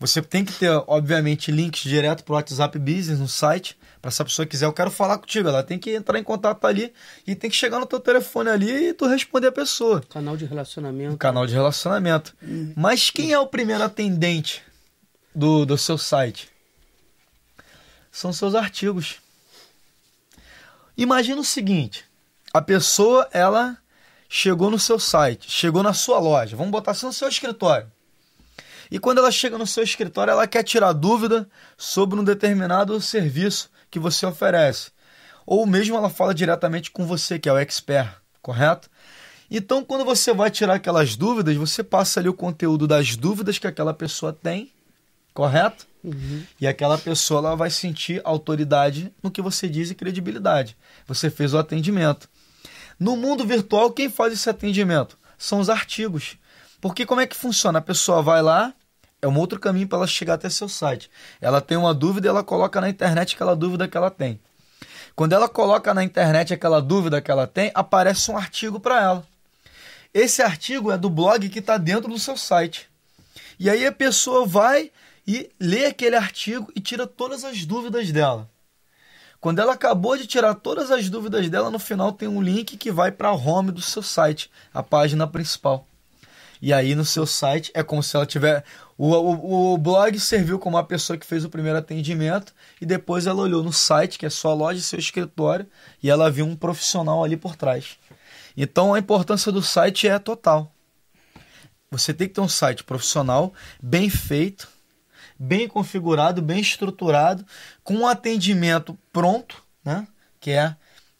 Você 0.00 0.22
tem 0.22 0.44
que 0.44 0.52
ter, 0.52 0.70
obviamente, 0.86 1.50
links 1.50 1.82
direto 1.82 2.22
para 2.22 2.32
o 2.32 2.36
WhatsApp 2.36 2.78
Business 2.78 3.18
no 3.18 3.26
site, 3.26 3.76
para 4.00 4.12
se 4.12 4.22
a 4.22 4.24
pessoa 4.24 4.46
quiser, 4.46 4.66
eu 4.66 4.72
quero 4.72 4.92
falar 4.92 5.18
contigo, 5.18 5.48
ela 5.48 5.62
tem 5.62 5.76
que 5.76 5.90
entrar 5.90 6.18
em 6.18 6.22
contato 6.22 6.64
ali 6.66 6.92
e 7.26 7.34
tem 7.34 7.50
que 7.50 7.56
chegar 7.56 7.80
no 7.80 7.86
teu 7.86 7.98
telefone 7.98 8.48
ali 8.48 8.70
e 8.70 8.94
tu 8.94 9.06
responder 9.06 9.48
a 9.48 9.52
pessoa. 9.52 10.00
Canal 10.08 10.36
de 10.36 10.44
relacionamento. 10.44 11.16
canal 11.16 11.46
de 11.46 11.52
relacionamento. 11.52 12.32
Uhum. 12.40 12.72
Mas 12.76 13.10
quem 13.10 13.32
é 13.32 13.38
o 13.40 13.46
primeiro 13.46 13.82
atendente 13.82 14.62
do, 15.38 15.64
do 15.64 15.78
seu 15.78 15.96
site? 15.96 16.50
São 18.10 18.32
seus 18.32 18.56
artigos. 18.56 19.20
Imagina 20.96 21.40
o 21.40 21.44
seguinte, 21.44 22.04
a 22.52 22.60
pessoa, 22.60 23.28
ela 23.32 23.78
chegou 24.28 24.68
no 24.68 24.80
seu 24.80 24.98
site, 24.98 25.48
chegou 25.48 25.80
na 25.80 25.94
sua 25.94 26.18
loja, 26.18 26.56
vamos 26.56 26.72
botar 26.72 26.90
assim 26.90 27.06
no 27.06 27.12
seu 27.12 27.28
escritório. 27.28 27.88
E 28.90 28.98
quando 28.98 29.18
ela 29.18 29.30
chega 29.30 29.56
no 29.56 29.66
seu 29.66 29.84
escritório, 29.84 30.32
ela 30.32 30.46
quer 30.48 30.64
tirar 30.64 30.92
dúvida 30.92 31.48
sobre 31.76 32.18
um 32.18 32.24
determinado 32.24 33.00
serviço 33.00 33.70
que 33.90 34.00
você 34.00 34.26
oferece. 34.26 34.90
Ou 35.46 35.64
mesmo 35.66 35.96
ela 35.96 36.10
fala 36.10 36.34
diretamente 36.34 36.90
com 36.90 37.06
você, 37.06 37.38
que 37.38 37.48
é 37.48 37.52
o 37.52 37.58
expert, 37.58 38.16
correto? 38.42 38.90
Então, 39.48 39.84
quando 39.84 40.04
você 40.04 40.32
vai 40.32 40.50
tirar 40.50 40.74
aquelas 40.74 41.14
dúvidas, 41.14 41.54
você 41.56 41.84
passa 41.84 42.18
ali 42.18 42.28
o 42.28 42.34
conteúdo 42.34 42.88
das 42.88 43.14
dúvidas 43.14 43.58
que 43.58 43.66
aquela 43.66 43.94
pessoa 43.94 44.32
tem, 44.32 44.72
correto? 45.38 45.86
Uhum. 46.02 46.42
E 46.60 46.66
aquela 46.66 46.98
pessoa 46.98 47.38
ela 47.38 47.54
vai 47.54 47.70
sentir 47.70 48.20
autoridade 48.24 49.14
no 49.22 49.30
que 49.30 49.40
você 49.40 49.68
diz 49.68 49.88
e 49.88 49.94
credibilidade. 49.94 50.76
Você 51.06 51.30
fez 51.30 51.54
o 51.54 51.58
atendimento. 51.58 52.28
No 52.98 53.16
mundo 53.16 53.46
virtual, 53.46 53.92
quem 53.92 54.10
faz 54.10 54.32
esse 54.32 54.50
atendimento? 54.50 55.16
São 55.38 55.60
os 55.60 55.70
artigos. 55.70 56.36
Porque 56.80 57.06
como 57.06 57.20
é 57.20 57.26
que 57.26 57.36
funciona? 57.36 57.78
A 57.78 57.82
pessoa 57.82 58.20
vai 58.20 58.42
lá, 58.42 58.74
é 59.22 59.28
um 59.28 59.38
outro 59.38 59.60
caminho 59.60 59.86
para 59.86 59.98
ela 59.98 60.08
chegar 60.08 60.34
até 60.34 60.50
seu 60.50 60.68
site. 60.68 61.08
Ela 61.40 61.60
tem 61.60 61.78
uma 61.78 61.94
dúvida 61.94 62.26
e 62.26 62.30
ela 62.30 62.42
coloca 62.42 62.80
na 62.80 62.88
internet 62.88 63.36
aquela 63.36 63.54
dúvida 63.54 63.86
que 63.86 63.96
ela 63.96 64.10
tem. 64.10 64.40
Quando 65.14 65.34
ela 65.34 65.48
coloca 65.48 65.94
na 65.94 66.02
internet 66.02 66.52
aquela 66.52 66.82
dúvida 66.82 67.20
que 67.20 67.30
ela 67.30 67.46
tem, 67.46 67.70
aparece 67.76 68.28
um 68.32 68.36
artigo 68.36 68.80
para 68.80 69.00
ela. 69.00 69.26
Esse 70.12 70.42
artigo 70.42 70.90
é 70.90 70.98
do 70.98 71.08
blog 71.08 71.48
que 71.48 71.60
está 71.60 71.76
dentro 71.76 72.08
do 72.10 72.18
seu 72.18 72.36
site. 72.36 72.90
E 73.56 73.70
aí 73.70 73.86
a 73.86 73.92
pessoa 73.92 74.44
vai 74.44 74.90
e 75.28 75.50
lê 75.60 75.84
aquele 75.84 76.16
artigo 76.16 76.72
e 76.74 76.80
tira 76.80 77.06
todas 77.06 77.44
as 77.44 77.66
dúvidas 77.66 78.10
dela. 78.10 78.48
Quando 79.38 79.58
ela 79.58 79.74
acabou 79.74 80.16
de 80.16 80.26
tirar 80.26 80.54
todas 80.54 80.90
as 80.90 81.10
dúvidas 81.10 81.50
dela, 81.50 81.70
no 81.70 81.78
final 81.78 82.12
tem 82.12 82.26
um 82.26 82.40
link 82.40 82.78
que 82.78 82.90
vai 82.90 83.12
para 83.12 83.28
a 83.28 83.34
home 83.34 83.70
do 83.70 83.82
seu 83.82 84.02
site, 84.02 84.50
a 84.72 84.82
página 84.82 85.26
principal. 85.26 85.86
E 86.62 86.72
aí 86.72 86.94
no 86.94 87.04
seu 87.04 87.26
site 87.26 87.70
é 87.74 87.82
como 87.82 88.02
se 88.02 88.16
ela 88.16 88.24
tiver. 88.24 88.64
O, 88.96 89.14
o, 89.14 89.74
o 89.74 89.78
blog 89.78 90.18
serviu 90.18 90.58
como 90.58 90.78
a 90.78 90.82
pessoa 90.82 91.18
que 91.18 91.26
fez 91.26 91.44
o 91.44 91.50
primeiro 91.50 91.78
atendimento 91.78 92.54
e 92.80 92.86
depois 92.86 93.26
ela 93.26 93.42
olhou 93.42 93.62
no 93.62 93.72
site, 93.72 94.18
que 94.18 94.24
é 94.24 94.30
sua 94.30 94.54
loja, 94.54 94.80
seu 94.80 94.98
escritório, 94.98 95.66
e 96.02 96.08
ela 96.08 96.30
viu 96.30 96.46
um 96.46 96.56
profissional 96.56 97.22
ali 97.22 97.36
por 97.36 97.54
trás. 97.54 97.98
Então 98.56 98.94
a 98.94 98.98
importância 98.98 99.52
do 99.52 99.60
site 99.60 100.08
é 100.08 100.18
total. 100.18 100.72
Você 101.90 102.14
tem 102.14 102.28
que 102.28 102.34
ter 102.34 102.40
um 102.40 102.48
site 102.48 102.82
profissional, 102.82 103.52
bem 103.80 104.08
feito, 104.10 104.68
bem 105.38 105.68
configurado, 105.68 106.42
bem 106.42 106.60
estruturado, 106.60 107.46
com 107.84 107.94
um 107.94 108.06
atendimento 108.06 108.98
pronto, 109.12 109.62
né? 109.84 110.06
que 110.40 110.50
é 110.50 110.74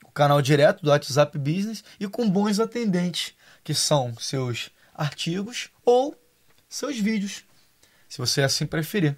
o 0.05 0.11
canal 0.11 0.43
direto 0.43 0.83
do 0.83 0.91
WhatsApp 0.91 1.39
Business, 1.39 1.85
e 2.01 2.09
com 2.09 2.29
bons 2.29 2.59
atendentes, 2.59 3.35
que 3.63 3.75
são 3.75 4.15
seus 4.19 4.71
artigos 4.95 5.71
ou 5.85 6.17
seus 6.69 6.99
vídeos, 6.99 7.45
se 8.09 8.19
você 8.19 8.43
assim 8.43 8.67
preferir. 8.67 9.17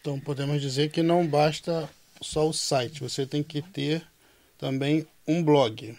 Então 0.00 0.18
podemos 0.20 0.60
dizer 0.60 0.90
que 0.90 1.02
não 1.02 1.26
basta 1.26 1.88
só 2.22 2.48
o 2.48 2.52
site, 2.52 3.00
você 3.00 3.26
tem 3.26 3.42
que 3.42 3.60
ter 3.60 4.06
também 4.56 5.06
um 5.26 5.42
blog. 5.42 5.96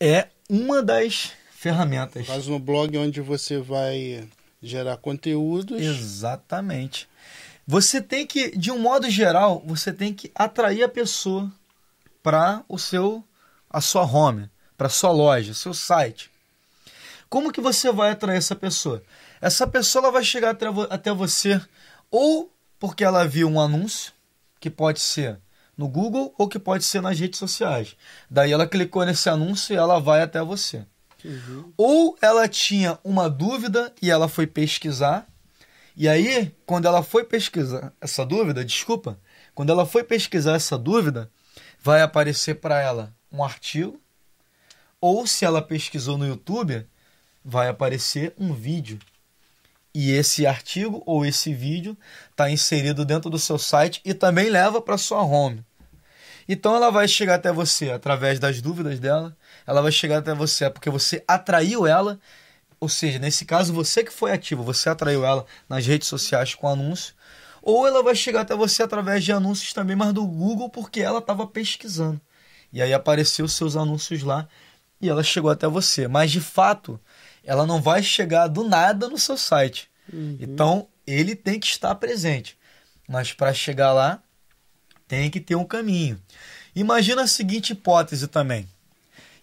É 0.00 0.28
uma 0.48 0.82
das 0.82 1.32
ferramentas. 1.50 2.26
Faz 2.26 2.46
no 2.46 2.58
blog 2.58 2.96
onde 2.98 3.20
você 3.20 3.58
vai 3.58 4.28
gerar 4.62 4.96
conteúdos. 4.96 5.80
Exatamente. 5.80 7.08
Você 7.66 8.00
tem 8.00 8.26
que, 8.26 8.56
de 8.56 8.70
um 8.70 8.78
modo 8.78 9.10
geral, 9.10 9.62
você 9.66 9.92
tem 9.92 10.12
que 10.12 10.30
atrair 10.34 10.82
a 10.82 10.88
pessoa 10.88 11.50
para 12.22 12.64
o 12.68 12.78
seu 12.78 13.24
a 13.68 13.80
sua 13.80 14.04
home, 14.04 14.50
para 14.76 14.90
sua 14.90 15.10
loja, 15.10 15.54
seu 15.54 15.72
site. 15.72 16.30
Como 17.28 17.50
que 17.50 17.60
você 17.60 17.90
vai 17.90 18.10
atrair 18.10 18.36
essa 18.36 18.54
pessoa? 18.54 19.02
Essa 19.40 19.66
pessoa 19.66 20.04
ela 20.04 20.12
vai 20.12 20.22
chegar 20.22 20.50
até, 20.50 20.66
até 20.90 21.12
você 21.12 21.60
ou 22.10 22.52
porque 22.78 23.02
ela 23.02 23.26
viu 23.26 23.48
um 23.48 23.58
anúncio, 23.58 24.12
que 24.60 24.68
pode 24.68 25.00
ser 25.00 25.38
no 25.76 25.88
Google 25.88 26.34
ou 26.36 26.46
que 26.46 26.58
pode 26.58 26.84
ser 26.84 27.00
nas 27.00 27.18
redes 27.18 27.38
sociais. 27.38 27.96
Daí 28.28 28.52
ela 28.52 28.66
clicou 28.66 29.04
nesse 29.06 29.28
anúncio 29.30 29.72
e 29.72 29.76
ela 29.76 29.98
vai 29.98 30.20
até 30.20 30.42
você. 30.42 30.84
Uhum. 31.24 31.72
Ou 31.76 32.16
ela 32.20 32.48
tinha 32.48 32.98
uma 33.04 33.28
dúvida 33.28 33.92
e 34.00 34.10
ela 34.10 34.28
foi 34.28 34.46
pesquisar. 34.46 35.26
E 35.96 36.08
aí, 36.08 36.54
quando 36.64 36.86
ela 36.86 37.02
foi 37.02 37.24
pesquisar 37.24 37.92
essa 38.00 38.24
dúvida, 38.24 38.64
desculpa, 38.64 39.18
quando 39.54 39.70
ela 39.70 39.84
foi 39.84 40.02
pesquisar 40.02 40.54
essa 40.54 40.78
dúvida, 40.78 41.30
vai 41.82 42.02
aparecer 42.02 42.56
para 42.56 42.80
ela 42.80 43.14
um 43.30 43.44
artigo. 43.44 44.00
Ou 45.00 45.26
se 45.26 45.44
ela 45.44 45.60
pesquisou 45.60 46.16
no 46.16 46.26
YouTube, 46.26 46.86
vai 47.44 47.68
aparecer 47.68 48.32
um 48.38 48.52
vídeo. 48.54 48.98
E 49.94 50.12
esse 50.12 50.46
artigo 50.46 51.02
ou 51.04 51.26
esse 51.26 51.52
vídeo 51.52 51.96
está 52.30 52.50
inserido 52.50 53.04
dentro 53.04 53.28
do 53.28 53.38
seu 53.38 53.58
site 53.58 54.00
e 54.04 54.14
também 54.14 54.48
leva 54.48 54.80
para 54.80 54.96
sua 54.96 55.22
home. 55.22 55.62
Então 56.48 56.74
ela 56.74 56.90
vai 56.90 57.06
chegar 57.06 57.36
até 57.36 57.52
você 57.52 57.90
através 57.90 58.38
das 58.38 58.60
dúvidas 58.60 58.98
dela, 58.98 59.36
ela 59.66 59.80
vai 59.80 59.92
chegar 59.92 60.18
até 60.18 60.34
você 60.34 60.68
porque 60.70 60.90
você 60.90 61.22
atraiu 61.26 61.86
ela, 61.86 62.18
ou 62.80 62.88
seja, 62.88 63.18
nesse 63.18 63.44
caso 63.44 63.72
você 63.72 64.02
que 64.02 64.12
foi 64.12 64.32
ativo, 64.32 64.62
você 64.62 64.88
atraiu 64.88 65.24
ela 65.24 65.46
nas 65.68 65.86
redes 65.86 66.08
sociais 66.08 66.54
com 66.54 66.68
anúncio, 66.68 67.14
ou 67.62 67.86
ela 67.86 68.02
vai 68.02 68.14
chegar 68.14 68.40
até 68.40 68.56
você 68.56 68.82
através 68.82 69.22
de 69.22 69.32
anúncios 69.32 69.72
também, 69.72 69.94
mas 69.94 70.12
do 70.12 70.26
Google 70.26 70.68
porque 70.68 71.00
ela 71.00 71.20
estava 71.20 71.46
pesquisando. 71.46 72.20
E 72.72 72.82
aí 72.82 72.92
apareceu 72.92 73.44
os 73.44 73.52
seus 73.52 73.76
anúncios 73.76 74.22
lá 74.22 74.48
e 75.00 75.08
ela 75.08 75.22
chegou 75.22 75.50
até 75.50 75.68
você. 75.68 76.08
Mas 76.08 76.30
de 76.30 76.40
fato, 76.40 76.98
ela 77.44 77.66
não 77.66 77.80
vai 77.80 78.02
chegar 78.02 78.48
do 78.48 78.64
nada 78.64 79.08
no 79.08 79.18
seu 79.18 79.36
site. 79.36 79.90
Uhum. 80.12 80.38
Então, 80.40 80.88
ele 81.06 81.34
tem 81.34 81.60
que 81.60 81.66
estar 81.66 81.94
presente. 81.96 82.56
Mas 83.08 83.32
para 83.32 83.52
chegar 83.52 83.92
lá, 83.92 84.22
tem 85.12 85.28
que 85.28 85.40
ter 85.40 85.56
um 85.56 85.64
caminho. 85.66 86.18
Imagina 86.74 87.24
a 87.24 87.26
seguinte 87.26 87.74
hipótese 87.74 88.26
também. 88.26 88.66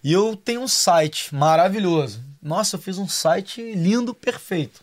Eu 0.02 0.34
tenho 0.34 0.62
um 0.62 0.66
site 0.66 1.32
maravilhoso. 1.32 2.24
Nossa, 2.42 2.74
eu 2.74 2.80
fiz 2.80 2.98
um 2.98 3.06
site 3.06 3.62
lindo, 3.74 4.12
perfeito, 4.12 4.82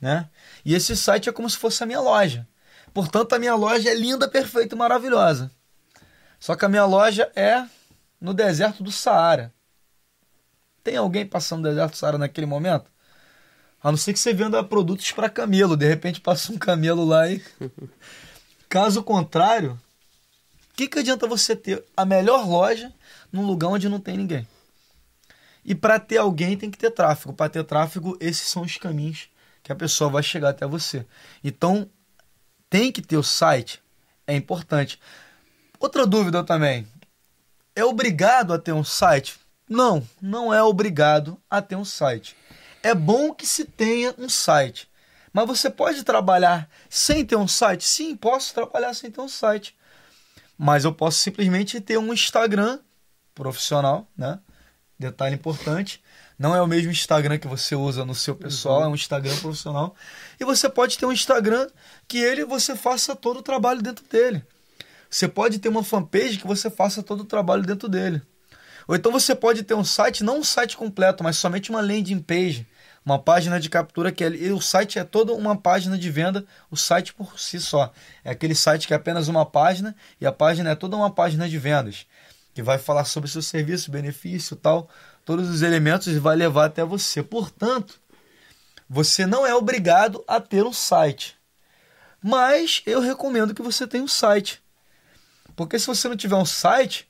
né? 0.00 0.28
E 0.64 0.74
esse 0.74 0.96
site 0.96 1.28
é 1.28 1.32
como 1.32 1.48
se 1.48 1.56
fosse 1.56 1.84
a 1.84 1.86
minha 1.86 2.00
loja. 2.00 2.48
Portanto, 2.92 3.32
a 3.32 3.38
minha 3.38 3.54
loja 3.54 3.88
é 3.88 3.94
linda, 3.94 4.28
perfeita 4.28 4.74
e 4.74 4.78
maravilhosa. 4.78 5.52
Só 6.40 6.56
que 6.56 6.64
a 6.64 6.68
minha 6.68 6.84
loja 6.84 7.30
é 7.36 7.64
no 8.20 8.34
deserto 8.34 8.82
do 8.82 8.90
Saara. 8.90 9.54
Tem 10.82 10.96
alguém 10.96 11.24
passando 11.24 11.62
no 11.62 11.68
deserto 11.68 11.92
do 11.92 11.96
Saara 11.96 12.18
naquele 12.18 12.46
momento? 12.48 12.90
A 13.80 13.92
não 13.92 13.96
ser 13.96 14.12
que 14.12 14.18
você 14.18 14.34
venda 14.34 14.64
produtos 14.64 15.12
para 15.12 15.30
camelo. 15.30 15.76
De 15.76 15.86
repente 15.86 16.20
passa 16.20 16.50
um 16.50 16.58
camelo 16.58 17.04
lá 17.04 17.30
e. 17.30 17.40
Caso 18.68 19.00
contrário, 19.04 19.78
que, 20.74 20.88
que 20.88 20.98
adianta 20.98 21.26
você 21.26 21.54
ter 21.54 21.84
a 21.96 22.04
melhor 22.04 22.46
loja 22.46 22.92
num 23.32 23.46
lugar 23.46 23.68
onde 23.68 23.88
não 23.88 24.00
tem 24.00 24.16
ninguém? 24.16 24.46
E 25.64 25.74
para 25.74 25.98
ter 25.98 26.18
alguém 26.18 26.56
tem 26.58 26.70
que 26.70 26.76
ter 26.76 26.90
tráfego. 26.90 27.32
Para 27.32 27.48
ter 27.48 27.64
tráfego, 27.64 28.16
esses 28.20 28.48
são 28.48 28.62
os 28.62 28.76
caminhos 28.76 29.28
que 29.62 29.72
a 29.72 29.76
pessoa 29.76 30.10
vai 30.10 30.22
chegar 30.22 30.50
até 30.50 30.66
você. 30.66 31.06
Então, 31.42 31.88
tem 32.68 32.92
que 32.92 33.00
ter 33.00 33.16
o 33.16 33.22
site. 33.22 33.82
É 34.26 34.34
importante. 34.34 35.00
Outra 35.78 36.06
dúvida 36.06 36.44
também. 36.44 36.86
É 37.74 37.84
obrigado 37.84 38.52
a 38.52 38.58
ter 38.58 38.72
um 38.72 38.84
site? 38.84 39.38
Não, 39.68 40.06
não 40.20 40.52
é 40.52 40.62
obrigado 40.62 41.40
a 41.48 41.62
ter 41.62 41.76
um 41.76 41.84
site. 41.84 42.36
É 42.82 42.94
bom 42.94 43.32
que 43.32 43.46
se 43.46 43.64
tenha 43.64 44.14
um 44.18 44.28
site. 44.28 44.88
Mas 45.32 45.46
você 45.46 45.70
pode 45.70 46.04
trabalhar 46.04 46.68
sem 46.88 47.24
ter 47.24 47.36
um 47.36 47.48
site? 47.48 47.84
Sim, 47.84 48.14
posso 48.14 48.52
trabalhar 48.52 48.92
sem 48.92 49.10
ter 49.10 49.20
um 49.20 49.28
site. 49.28 49.74
Mas 50.56 50.84
eu 50.84 50.92
posso 50.92 51.18
simplesmente 51.18 51.80
ter 51.80 51.98
um 51.98 52.12
Instagram 52.12 52.78
profissional, 53.34 54.08
né? 54.16 54.38
detalhe 54.98 55.34
importante. 55.34 56.02
Não 56.38 56.54
é 56.54 56.60
o 56.60 56.66
mesmo 56.66 56.90
Instagram 56.90 57.38
que 57.38 57.46
você 57.46 57.74
usa 57.76 58.04
no 58.04 58.14
seu 58.14 58.34
pessoal, 58.34 58.82
é 58.82 58.88
um 58.88 58.94
Instagram 58.94 59.36
profissional. 59.36 59.94
E 60.38 60.44
você 60.44 60.68
pode 60.68 60.98
ter 60.98 61.06
um 61.06 61.12
Instagram 61.12 61.68
que 62.08 62.18
ele 62.18 62.44
você 62.44 62.74
faça 62.74 63.14
todo 63.14 63.38
o 63.38 63.42
trabalho 63.42 63.82
dentro 63.82 64.04
dele. 64.08 64.44
Você 65.08 65.28
pode 65.28 65.58
ter 65.58 65.68
uma 65.68 65.84
fanpage 65.84 66.38
que 66.38 66.46
você 66.46 66.68
faça 66.68 67.02
todo 67.02 67.20
o 67.20 67.24
trabalho 67.24 67.62
dentro 67.62 67.88
dele. 67.88 68.20
Ou 68.88 68.96
então 68.96 69.12
você 69.12 69.34
pode 69.34 69.62
ter 69.62 69.74
um 69.74 69.84
site, 69.84 70.24
não 70.24 70.38
um 70.38 70.44
site 70.44 70.76
completo, 70.76 71.22
mas 71.22 71.36
somente 71.36 71.70
uma 71.70 71.80
landing 71.80 72.18
page, 72.20 72.66
uma 73.04 73.18
página 73.18 73.60
de 73.60 73.68
captura 73.68 74.10
que 74.10 74.24
é, 74.24 74.28
o 74.52 74.60
site 74.60 74.98
é 74.98 75.04
toda 75.04 75.34
uma 75.34 75.56
página 75.56 75.98
de 75.98 76.10
venda, 76.10 76.44
o 76.70 76.76
site 76.76 77.12
por 77.12 77.38
si 77.38 77.60
só. 77.60 77.92
É 78.24 78.30
aquele 78.30 78.54
site 78.54 78.86
que 78.86 78.94
é 78.94 78.96
apenas 78.96 79.28
uma 79.28 79.44
página 79.44 79.94
e 80.20 80.26
a 80.26 80.32
página 80.32 80.70
é 80.70 80.74
toda 80.74 80.96
uma 80.96 81.10
página 81.10 81.48
de 81.48 81.58
vendas, 81.58 82.06
que 82.54 82.62
vai 82.62 82.78
falar 82.78 83.04
sobre 83.04 83.30
seu 83.30 83.42
serviço, 83.42 83.90
benefício, 83.90 84.56
tal, 84.56 84.88
todos 85.24 85.50
os 85.50 85.60
elementos 85.60 86.06
e 86.08 86.18
vai 86.18 86.34
levar 86.34 86.66
até 86.66 86.82
você. 86.82 87.22
Portanto, 87.22 88.00
você 88.88 89.26
não 89.26 89.46
é 89.46 89.54
obrigado 89.54 90.24
a 90.26 90.40
ter 90.40 90.64
um 90.64 90.72
site. 90.72 91.36
Mas 92.22 92.82
eu 92.86 93.00
recomendo 93.00 93.54
que 93.54 93.60
você 93.60 93.86
tenha 93.86 94.02
um 94.02 94.08
site. 94.08 94.62
Porque 95.54 95.78
se 95.78 95.86
você 95.86 96.08
não 96.08 96.16
tiver 96.16 96.36
um 96.36 96.44
site, 96.46 97.06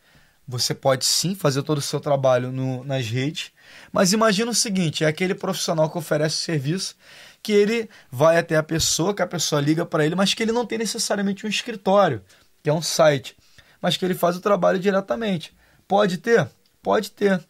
você 0.46 0.74
pode 0.74 1.04
sim 1.04 1.34
fazer 1.34 1.62
todo 1.62 1.78
o 1.78 1.82
seu 1.82 1.98
trabalho 2.00 2.52
no, 2.52 2.84
nas 2.84 3.06
redes, 3.06 3.50
mas 3.90 4.12
imagina 4.12 4.50
o 4.50 4.54
seguinte: 4.54 5.04
é 5.04 5.06
aquele 5.06 5.34
profissional 5.34 5.90
que 5.90 5.98
oferece 5.98 6.36
serviço 6.36 6.96
que 7.42 7.52
ele 7.52 7.90
vai 8.10 8.38
até 8.38 8.56
a 8.56 8.62
pessoa, 8.62 9.14
que 9.14 9.20
a 9.20 9.26
pessoa 9.26 9.60
liga 9.60 9.84
para 9.84 10.04
ele, 10.04 10.14
mas 10.14 10.32
que 10.32 10.42
ele 10.42 10.52
não 10.52 10.64
tem 10.64 10.78
necessariamente 10.78 11.44
um 11.44 11.48
escritório, 11.48 12.22
que 12.62 12.70
é 12.70 12.72
um 12.72 12.80
site, 12.80 13.36
mas 13.82 13.98
que 13.98 14.04
ele 14.04 14.14
faz 14.14 14.34
o 14.36 14.40
trabalho 14.40 14.78
diretamente. 14.78 15.54
Pode 15.86 16.16
ter? 16.16 16.48
Pode 16.82 17.10
ter. 17.10 17.44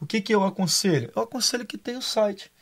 O 0.00 0.06
que, 0.06 0.20
que 0.20 0.32
eu 0.32 0.44
aconselho? 0.44 1.10
Eu 1.14 1.22
aconselho 1.22 1.66
que 1.66 1.76
tenha 1.76 1.96
o 1.96 1.98
um 1.98 2.02
site. 2.02 2.52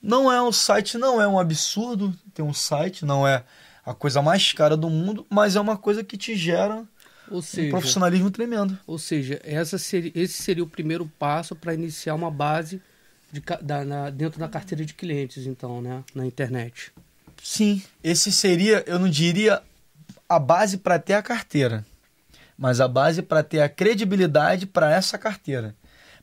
Não 0.00 0.30
é 0.30 0.40
um 0.40 0.52
site, 0.52 0.98
não 0.98 1.20
é 1.20 1.26
um 1.26 1.38
absurdo 1.38 2.16
ter 2.32 2.42
um 2.42 2.54
site, 2.54 3.04
não 3.04 3.26
é 3.26 3.44
a 3.84 3.92
coisa 3.92 4.22
mais 4.22 4.52
cara 4.52 4.76
do 4.76 4.88
mundo, 4.88 5.26
mas 5.28 5.56
é 5.56 5.60
uma 5.60 5.76
coisa 5.76 6.04
que 6.04 6.16
te 6.16 6.36
gera 6.36 6.86
seja, 7.42 7.68
um 7.68 7.70
profissionalismo 7.70 8.30
tremendo. 8.30 8.78
Ou 8.86 8.98
seja, 8.98 9.40
essa 9.42 9.78
seria, 9.78 10.12
esse 10.14 10.42
seria 10.42 10.62
o 10.62 10.68
primeiro 10.68 11.10
passo 11.18 11.54
para 11.54 11.74
iniciar 11.74 12.14
uma 12.14 12.30
base 12.30 12.80
de, 13.32 13.42
da, 13.62 13.84
na, 13.84 14.10
dentro 14.10 14.38
da 14.38 14.48
carteira 14.48 14.84
de 14.84 14.94
clientes, 14.94 15.46
então, 15.46 15.80
né? 15.80 16.04
Na 16.14 16.26
internet. 16.26 16.92
Sim, 17.42 17.82
esse 18.02 18.30
seria, 18.30 18.84
eu 18.86 18.98
não 18.98 19.08
diria 19.08 19.62
a 20.28 20.38
base 20.38 20.78
para 20.78 20.98
ter 20.98 21.14
a 21.14 21.22
carteira, 21.22 21.84
mas 22.56 22.80
a 22.80 22.88
base 22.88 23.22
para 23.22 23.42
ter 23.42 23.60
a 23.60 23.68
credibilidade 23.68 24.66
para 24.66 24.90
essa 24.92 25.18
carteira. 25.18 25.74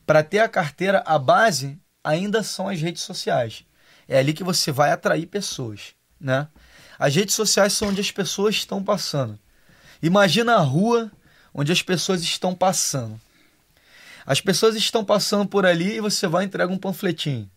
Para 0.06 0.22
ter 0.22 0.40
a 0.40 0.48
carteira, 0.48 1.02
a 1.06 1.18
base 1.18 1.78
ainda 2.02 2.42
são 2.42 2.68
as 2.68 2.80
redes 2.80 3.02
sociais. 3.02 3.64
É 4.08 4.18
ali 4.18 4.32
que 4.32 4.42
você 4.42 4.72
vai 4.72 4.90
atrair 4.90 5.26
pessoas, 5.26 5.94
né? 6.20 6.48
As 6.98 7.14
redes 7.14 7.34
sociais 7.34 7.72
são 7.72 7.88
onde 7.88 8.00
as 8.00 8.10
pessoas 8.10 8.56
estão 8.56 8.82
passando. 8.82 9.38
Imagina 10.02 10.56
a 10.56 10.60
rua 10.60 11.12
onde 11.54 11.70
as 11.70 11.80
pessoas 11.80 12.22
estão 12.22 12.54
passando. 12.54 13.20
As 14.26 14.40
pessoas 14.40 14.74
estão 14.74 15.04
passando 15.04 15.46
por 15.46 15.64
ali 15.64 15.96
e 15.96 16.00
você 16.00 16.26
vai 16.26 16.44
entregar 16.44 16.72
um 16.72 16.78
panfletinho. 16.78 17.48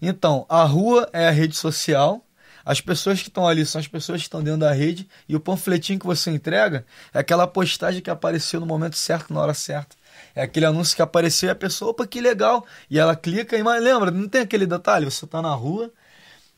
Então, 0.00 0.46
a 0.48 0.62
rua 0.64 1.10
é 1.12 1.28
a 1.28 1.30
rede 1.30 1.56
social, 1.56 2.24
as 2.64 2.80
pessoas 2.80 3.20
que 3.20 3.28
estão 3.28 3.46
ali 3.46 3.66
são 3.66 3.80
as 3.80 3.88
pessoas 3.88 4.20
que 4.20 4.26
estão 4.26 4.42
dentro 4.42 4.60
da 4.60 4.72
rede 4.72 5.08
e 5.28 5.36
o 5.36 5.40
panfletinho 5.40 5.98
que 5.98 6.06
você 6.06 6.30
entrega 6.30 6.86
é 7.12 7.18
aquela 7.18 7.46
postagem 7.46 8.00
que 8.00 8.10
apareceu 8.10 8.60
no 8.60 8.66
momento 8.66 8.96
certo, 8.96 9.32
na 9.32 9.40
hora 9.40 9.54
certa. 9.54 9.96
É 10.34 10.42
aquele 10.42 10.66
anúncio 10.66 10.96
que 10.96 11.02
apareceu 11.02 11.48
e 11.48 11.52
a 11.52 11.54
pessoa, 11.54 11.90
opa, 11.90 12.06
que 12.06 12.20
legal. 12.20 12.64
E 12.88 12.98
ela 12.98 13.16
clica 13.16 13.56
e 13.56 13.62
mas 13.62 13.82
lembra, 13.82 14.10
não 14.10 14.28
tem 14.28 14.42
aquele 14.42 14.66
detalhe, 14.66 15.04
você 15.04 15.24
está 15.24 15.42
na 15.42 15.54
rua 15.54 15.92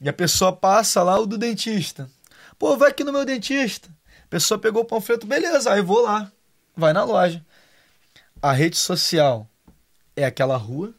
e 0.00 0.08
a 0.08 0.12
pessoa 0.12 0.52
passa 0.52 1.02
lá 1.02 1.18
o 1.18 1.26
do 1.26 1.36
dentista. 1.36 2.08
Pô, 2.58 2.76
vai 2.76 2.90
aqui 2.90 3.02
no 3.02 3.12
meu 3.12 3.24
dentista 3.24 3.88
pessoa 4.30 4.58
pegou 4.58 4.82
o 4.82 4.86
panfleto, 4.86 5.26
beleza, 5.26 5.72
aí 5.72 5.82
vou 5.82 6.00
lá, 6.00 6.30
vai 6.76 6.92
na 6.92 7.02
loja. 7.02 7.44
A 8.40 8.52
rede 8.52 8.76
social 8.76 9.46
é 10.16 10.24
aquela 10.24 10.56
rua, 10.56 10.94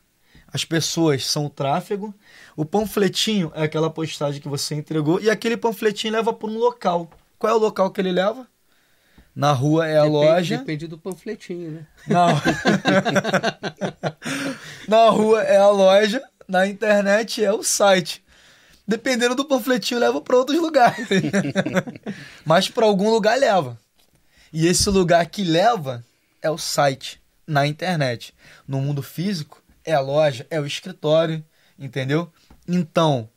as 0.53 0.65
pessoas 0.65 1.25
são 1.25 1.45
o 1.45 1.49
tráfego, 1.49 2.13
o 2.57 2.65
panfletinho 2.65 3.51
é 3.55 3.63
aquela 3.63 3.89
postagem 3.89 4.41
que 4.41 4.49
você 4.49 4.75
entregou 4.75 5.19
e 5.21 5.29
aquele 5.29 5.55
panfletinho 5.55 6.13
leva 6.13 6.33
para 6.33 6.49
um 6.49 6.57
local. 6.57 7.09
Qual 7.39 7.51
é 7.51 7.55
o 7.55 7.59
local 7.59 7.89
que 7.89 8.01
ele 8.01 8.11
leva? 8.11 8.45
Na 9.33 9.53
rua 9.53 9.87
é 9.87 9.97
a 9.97 10.03
depende, 10.03 10.17
loja. 10.17 10.57
Depende 10.57 10.87
do 10.87 10.97
panfletinho, 10.97 11.71
né? 11.71 11.87
Não. 12.05 12.27
na 14.89 15.09
rua 15.09 15.41
é 15.41 15.55
a 15.55 15.69
loja, 15.69 16.21
na 16.45 16.67
internet 16.67 17.41
é 17.41 17.53
o 17.53 17.63
site 17.63 18.21
dependendo 18.87 19.35
do 19.35 19.45
panfletinho, 19.45 19.99
leva 19.99 20.21
para 20.21 20.37
outros 20.37 20.59
lugares. 20.59 21.07
Mas 22.45 22.69
para 22.69 22.85
algum 22.85 23.09
lugar 23.09 23.37
leva. 23.37 23.79
E 24.51 24.67
esse 24.67 24.89
lugar 24.89 25.25
que 25.27 25.43
leva 25.43 26.03
é 26.41 26.49
o 26.49 26.57
site, 26.57 27.21
na 27.47 27.65
internet. 27.65 28.33
No 28.67 28.81
mundo 28.81 29.01
físico, 29.01 29.61
é 29.85 29.93
a 29.93 29.99
loja, 29.99 30.45
é 30.49 30.59
o 30.59 30.65
escritório, 30.65 31.43
entendeu? 31.77 32.31
Então, 32.67 33.29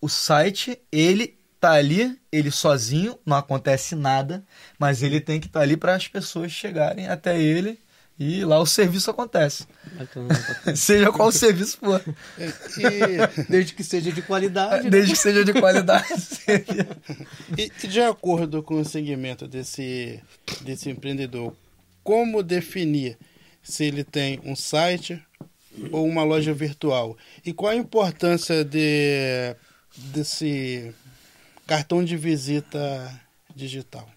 o 0.00 0.08
site, 0.08 0.78
ele 0.90 1.38
tá 1.60 1.72
ali, 1.72 2.18
ele 2.30 2.50
sozinho, 2.50 3.18
não 3.26 3.36
acontece 3.36 3.94
nada, 3.94 4.44
mas 4.78 5.02
ele 5.02 5.20
tem 5.20 5.40
que 5.40 5.46
estar 5.46 5.60
tá 5.60 5.64
ali 5.64 5.76
para 5.76 5.94
as 5.94 6.06
pessoas 6.06 6.52
chegarem 6.52 7.08
até 7.08 7.40
ele 7.40 7.78
e 8.18 8.44
lá 8.44 8.58
o 8.58 8.66
serviço 8.66 9.10
acontece. 9.10 9.64
Bacana, 9.92 10.28
bacana. 10.34 10.76
seja 10.76 11.12
qual 11.12 11.28
o 11.28 11.32
serviço 11.32 11.78
for. 11.78 12.02
E, 12.36 13.44
desde 13.48 13.74
que 13.74 13.84
seja 13.84 14.10
de 14.10 14.22
qualidade. 14.22 14.84
Né? 14.84 14.90
Desde 14.90 15.12
que 15.12 15.18
seja 15.18 15.44
de 15.44 15.52
qualidade. 15.52 16.06
e 17.56 17.86
de 17.86 18.00
acordo 18.00 18.60
com 18.60 18.80
o 18.80 18.84
segmento 18.84 19.46
desse, 19.46 20.20
desse 20.62 20.90
empreendedor, 20.90 21.54
como 22.02 22.42
definir 22.42 23.16
se 23.62 23.84
ele 23.84 24.02
tem 24.02 24.40
um 24.44 24.56
site 24.56 25.22
ou 25.92 26.04
uma 26.04 26.24
loja 26.24 26.52
virtual? 26.52 27.16
E 27.46 27.52
qual 27.52 27.70
a 27.70 27.76
importância 27.76 28.64
de, 28.64 29.54
desse 29.96 30.92
cartão 31.68 32.04
de 32.04 32.16
visita 32.16 33.20
digital? 33.54 34.08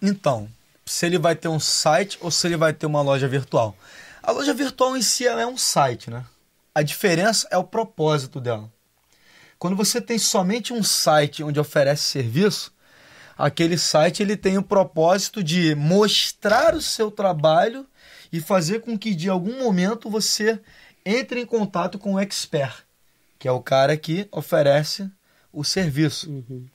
Então, 0.00 0.48
se 0.84 1.06
ele 1.06 1.18
vai 1.18 1.34
ter 1.36 1.48
um 1.48 1.60
site 1.60 2.18
ou 2.20 2.30
se 2.30 2.46
ele 2.46 2.56
vai 2.56 2.72
ter 2.72 2.86
uma 2.86 3.02
loja 3.02 3.28
virtual. 3.28 3.76
A 4.22 4.32
loja 4.32 4.52
virtual 4.52 4.96
em 4.96 5.02
si 5.02 5.26
é 5.26 5.46
um 5.46 5.56
site, 5.56 6.10
né? 6.10 6.24
A 6.74 6.82
diferença 6.82 7.48
é 7.50 7.58
o 7.58 7.64
propósito 7.64 8.40
dela. 8.40 8.70
Quando 9.58 9.76
você 9.76 10.00
tem 10.00 10.18
somente 10.18 10.72
um 10.72 10.82
site 10.82 11.42
onde 11.42 11.60
oferece 11.60 12.04
serviço, 12.04 12.72
aquele 13.36 13.76
site 13.76 14.22
ele 14.22 14.36
tem 14.36 14.56
o 14.56 14.62
propósito 14.62 15.42
de 15.42 15.74
mostrar 15.74 16.74
o 16.74 16.80
seu 16.80 17.10
trabalho 17.10 17.86
e 18.32 18.40
fazer 18.40 18.80
com 18.80 18.98
que 18.98 19.14
de 19.14 19.28
algum 19.28 19.58
momento 19.58 20.08
você 20.08 20.60
entre 21.04 21.40
em 21.40 21.46
contato 21.46 21.98
com 21.98 22.14
o 22.14 22.20
expert, 22.20 22.84
que 23.38 23.48
é 23.48 23.52
o 23.52 23.60
cara 23.60 23.96
que 23.96 24.28
oferece 24.30 25.10
o 25.52 25.64
serviço. 25.64 26.30
Uhum. 26.30 26.66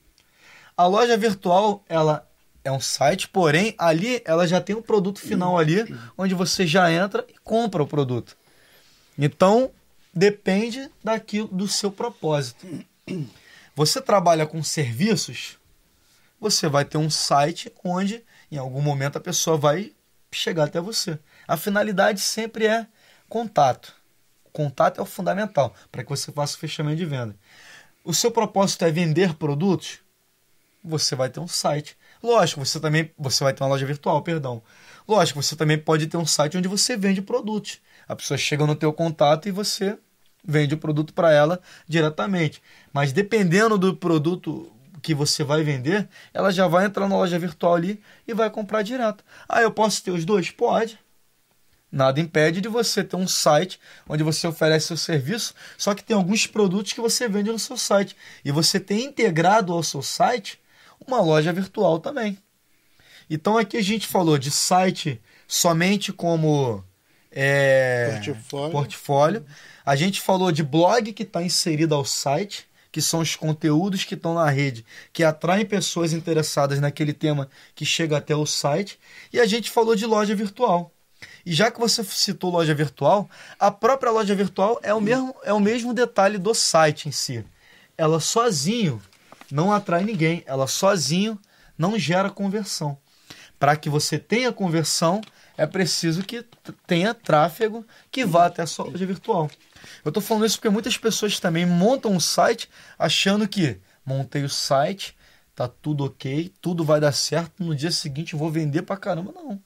A 0.75 0.85
loja 0.85 1.15
virtual 1.17 1.83
ela 1.87 2.27
é 2.65 2.71
um 2.71 2.79
site, 2.79 3.29
porém 3.29 3.75
ali 3.77 4.21
ela 4.25 4.47
já 4.47 4.59
tem 4.59 4.75
um 4.75 4.81
produto 4.81 5.19
final 5.19 5.57
ali, 5.57 5.85
onde 6.17 6.33
você 6.33 6.65
já 6.65 6.91
entra 6.91 7.23
e 7.29 7.37
compra 7.43 7.83
o 7.83 7.87
produto. 7.87 8.35
Então 9.17 9.71
depende 10.11 10.89
daquilo 11.03 11.47
do 11.47 11.67
seu 11.67 11.91
propósito. 11.91 12.65
Você 13.75 14.01
trabalha 14.01 14.47
com 14.47 14.63
serviços, 14.63 15.59
você 16.41 16.67
vai 16.67 16.83
ter 16.83 16.97
um 16.97 17.09
site 17.09 17.71
onde 17.83 18.23
em 18.51 18.57
algum 18.57 18.81
momento 18.81 19.17
a 19.17 19.21
pessoa 19.21 19.57
vai 19.57 19.93
chegar 20.31 20.65
até 20.65 20.81
você. 20.81 21.19
A 21.47 21.55
finalidade 21.55 22.19
sempre 22.19 22.65
é 22.65 22.87
contato. 23.29 23.93
O 24.43 24.49
contato 24.49 24.99
é 24.99 25.03
o 25.03 25.05
fundamental 25.05 25.75
para 25.91 26.03
que 26.03 26.09
você 26.09 26.31
faça 26.31 26.55
o 26.55 26.59
fechamento 26.59 26.97
de 26.97 27.05
venda. 27.05 27.35
O 28.03 28.13
seu 28.13 28.31
propósito 28.31 28.85
é 28.85 28.91
vender 28.91 29.35
produtos? 29.35 29.99
Você 30.83 31.15
vai 31.15 31.29
ter 31.29 31.39
um 31.39 31.47
site 31.47 31.97
Lógico, 32.25 32.65
você 32.65 32.79
também 32.79 33.11
você 33.15 33.43
vai 33.43 33.53
ter 33.53 33.61
uma 33.61 33.69
loja 33.69 33.85
virtual, 33.85 34.19
perdão. 34.23 34.63
Lógico, 35.07 35.43
você 35.43 35.55
também 35.55 35.77
pode 35.77 36.07
ter 36.07 36.17
um 36.17 36.25
site 36.25 36.57
onde 36.57 36.67
você 36.67 36.97
vende 36.97 37.21
produtos. 37.21 37.79
A 38.07 38.15
pessoa 38.15 38.35
chega 38.35 38.65
no 38.65 38.75
teu 38.75 38.91
contato 38.91 39.47
e 39.47 39.51
você 39.51 39.95
vende 40.43 40.73
o 40.73 40.77
produto 40.79 41.13
para 41.13 41.31
ela 41.31 41.61
diretamente. 41.87 42.63
Mas 42.91 43.13
dependendo 43.13 43.77
do 43.77 43.95
produto 43.95 44.71
que 45.03 45.13
você 45.13 45.43
vai 45.43 45.61
vender, 45.63 46.09
ela 46.33 46.51
já 46.51 46.67
vai 46.67 46.85
entrar 46.85 47.07
na 47.07 47.15
loja 47.15 47.37
virtual 47.37 47.75
ali 47.75 48.01
e 48.27 48.33
vai 48.33 48.49
comprar 48.49 48.81
direto. 48.81 49.23
Ah, 49.47 49.61
eu 49.61 49.69
posso 49.69 50.03
ter 50.03 50.09
os 50.09 50.25
dois? 50.25 50.49
Pode. 50.49 50.97
Nada 51.91 52.19
impede 52.19 52.59
de 52.59 52.67
você 52.67 53.03
ter 53.03 53.15
um 53.15 53.27
site 53.27 53.79
onde 54.09 54.23
você 54.23 54.47
oferece 54.47 54.87
seu 54.87 54.97
serviço, 54.97 55.53
só 55.77 55.93
que 55.93 56.03
tem 56.03 56.17
alguns 56.17 56.47
produtos 56.47 56.91
que 56.91 56.99
você 56.99 57.29
vende 57.29 57.51
no 57.51 57.59
seu 57.59 57.77
site. 57.77 58.15
E 58.43 58.51
você 58.51 58.79
tem 58.79 59.05
integrado 59.05 59.71
ao 59.71 59.83
seu 59.83 60.01
site 60.01 60.59
uma 61.05 61.21
loja 61.21 61.51
virtual 61.53 61.99
também. 61.99 62.37
Então 63.29 63.57
aqui 63.57 63.77
a 63.77 63.83
gente 63.83 64.07
falou 64.07 64.37
de 64.37 64.51
site 64.51 65.21
somente 65.47 66.13
como 66.13 66.83
é, 67.31 68.21
Portfólio. 68.23 68.71
portfólio. 68.71 69.45
A 69.85 69.95
gente 69.95 70.21
falou 70.21 70.51
de 70.51 70.63
blog 70.63 71.11
que 71.11 71.23
está 71.23 71.43
inserido 71.43 71.93
ao 71.93 72.05
site, 72.05 72.67
que 72.91 73.01
são 73.01 73.19
os 73.19 73.35
conteúdos 73.35 74.05
que 74.05 74.15
estão 74.15 74.33
na 74.33 74.49
rede, 74.49 74.85
que 75.11 75.23
atraem 75.23 75.65
pessoas 75.65 76.13
interessadas 76.13 76.79
naquele 76.79 77.11
tema 77.11 77.49
que 77.75 77.85
chega 77.85 78.17
até 78.17 78.35
o 78.35 78.45
site. 78.45 78.97
E 79.33 79.39
a 79.39 79.45
gente 79.45 79.69
falou 79.69 79.95
de 79.95 80.05
loja 80.05 80.33
virtual. 80.33 80.91
E 81.45 81.53
já 81.53 81.69
que 81.69 81.79
você 81.79 82.03
citou 82.03 82.51
loja 82.51 82.73
virtual, 82.73 83.29
a 83.59 83.69
própria 83.69 84.11
loja 84.11 84.33
virtual 84.33 84.79
é 84.81 84.93
o 84.93 85.01
mesmo, 85.01 85.35
é 85.43 85.53
o 85.53 85.59
mesmo 85.59 85.93
detalhe 85.93 86.37
do 86.37 86.53
site 86.53 87.09
em 87.09 87.11
si. 87.11 87.43
Ela 87.97 88.19
sozinho 88.19 89.01
não 89.51 89.71
atrai 89.71 90.03
ninguém, 90.03 90.43
ela 90.45 90.67
sozinho 90.67 91.39
não 91.77 91.97
gera 91.97 92.29
conversão. 92.29 92.97
Para 93.59 93.75
que 93.75 93.89
você 93.89 94.19
tenha 94.19 94.51
conversão, 94.51 95.21
é 95.57 95.65
preciso 95.65 96.23
que 96.23 96.45
tenha 96.85 97.13
tráfego 97.13 97.85
que 98.11 98.25
vá 98.25 98.47
até 98.47 98.63
a 98.63 98.67
sua 98.67 98.85
loja 98.85 99.05
virtual. 99.05 99.49
Eu 100.03 100.09
estou 100.09 100.21
falando 100.21 100.45
isso 100.45 100.57
porque 100.57 100.69
muitas 100.69 100.97
pessoas 100.97 101.39
também 101.39 101.65
montam 101.65 102.11
um 102.11 102.19
site 102.19 102.69
achando 102.97 103.47
que 103.47 103.79
montei 104.05 104.43
o 104.43 104.49
site, 104.49 105.15
tá 105.55 105.67
tudo 105.67 106.05
ok, 106.05 106.51
tudo 106.61 106.83
vai 106.83 106.99
dar 106.99 107.13
certo, 107.13 107.63
no 107.63 107.75
dia 107.75 107.91
seguinte 107.91 108.35
vou 108.35 108.51
vender 108.51 108.81
pra 108.81 108.97
caramba. 108.97 109.31
Não. 109.31 109.61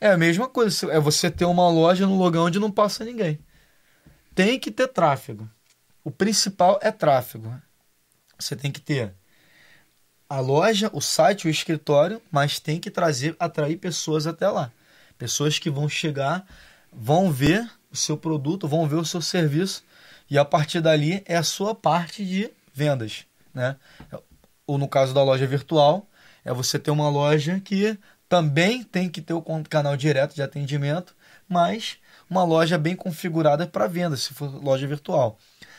É 0.00 0.10
a 0.10 0.18
mesma 0.18 0.48
coisa, 0.48 0.92
é 0.92 1.00
você 1.00 1.30
ter 1.30 1.44
uma 1.44 1.68
loja 1.68 2.06
no 2.06 2.16
lugar 2.16 2.42
onde 2.42 2.60
não 2.60 2.70
passa 2.70 3.04
ninguém. 3.04 3.38
Tem 4.34 4.58
que 4.58 4.70
ter 4.70 4.88
tráfego. 4.88 5.48
O 6.04 6.10
principal 6.10 6.78
é 6.82 6.92
tráfego. 6.92 7.52
Você 8.38 8.54
tem 8.54 8.70
que 8.70 8.80
ter 8.80 9.14
a 10.28 10.40
loja, 10.40 10.90
o 10.92 11.00
site, 11.00 11.46
o 11.46 11.50
escritório, 11.50 12.20
mas 12.30 12.60
tem 12.60 12.78
que 12.78 12.90
trazer, 12.90 13.34
atrair 13.38 13.78
pessoas 13.78 14.26
até 14.26 14.48
lá. 14.48 14.70
Pessoas 15.16 15.58
que 15.58 15.70
vão 15.70 15.88
chegar, 15.88 16.46
vão 16.92 17.32
ver 17.32 17.68
o 17.90 17.96
seu 17.96 18.16
produto, 18.16 18.68
vão 18.68 18.86
ver 18.86 18.96
o 18.96 19.04
seu 19.04 19.22
serviço 19.22 19.82
e 20.30 20.36
a 20.38 20.44
partir 20.44 20.80
dali 20.80 21.22
é 21.26 21.36
a 21.36 21.42
sua 21.42 21.74
parte 21.74 22.24
de 22.24 22.50
vendas, 22.74 23.24
né? 23.54 23.76
Ou 24.66 24.76
no 24.76 24.86
caso 24.86 25.14
da 25.14 25.22
loja 25.22 25.46
virtual, 25.46 26.06
é 26.44 26.52
você 26.52 26.78
ter 26.78 26.90
uma 26.90 27.08
loja 27.08 27.60
que 27.60 27.98
também 28.28 28.82
tem 28.82 29.08
que 29.08 29.22
ter 29.22 29.32
o 29.32 29.42
canal 29.68 29.96
direto 29.96 30.34
de 30.34 30.42
atendimento, 30.42 31.16
mas 31.48 31.96
uma 32.28 32.44
loja 32.44 32.76
bem 32.76 32.94
configurada 32.94 33.66
para 33.66 33.86
venda, 33.86 34.16
se 34.16 34.34
for 34.34 34.62
loja 34.62 34.86
virtual. 34.86 35.38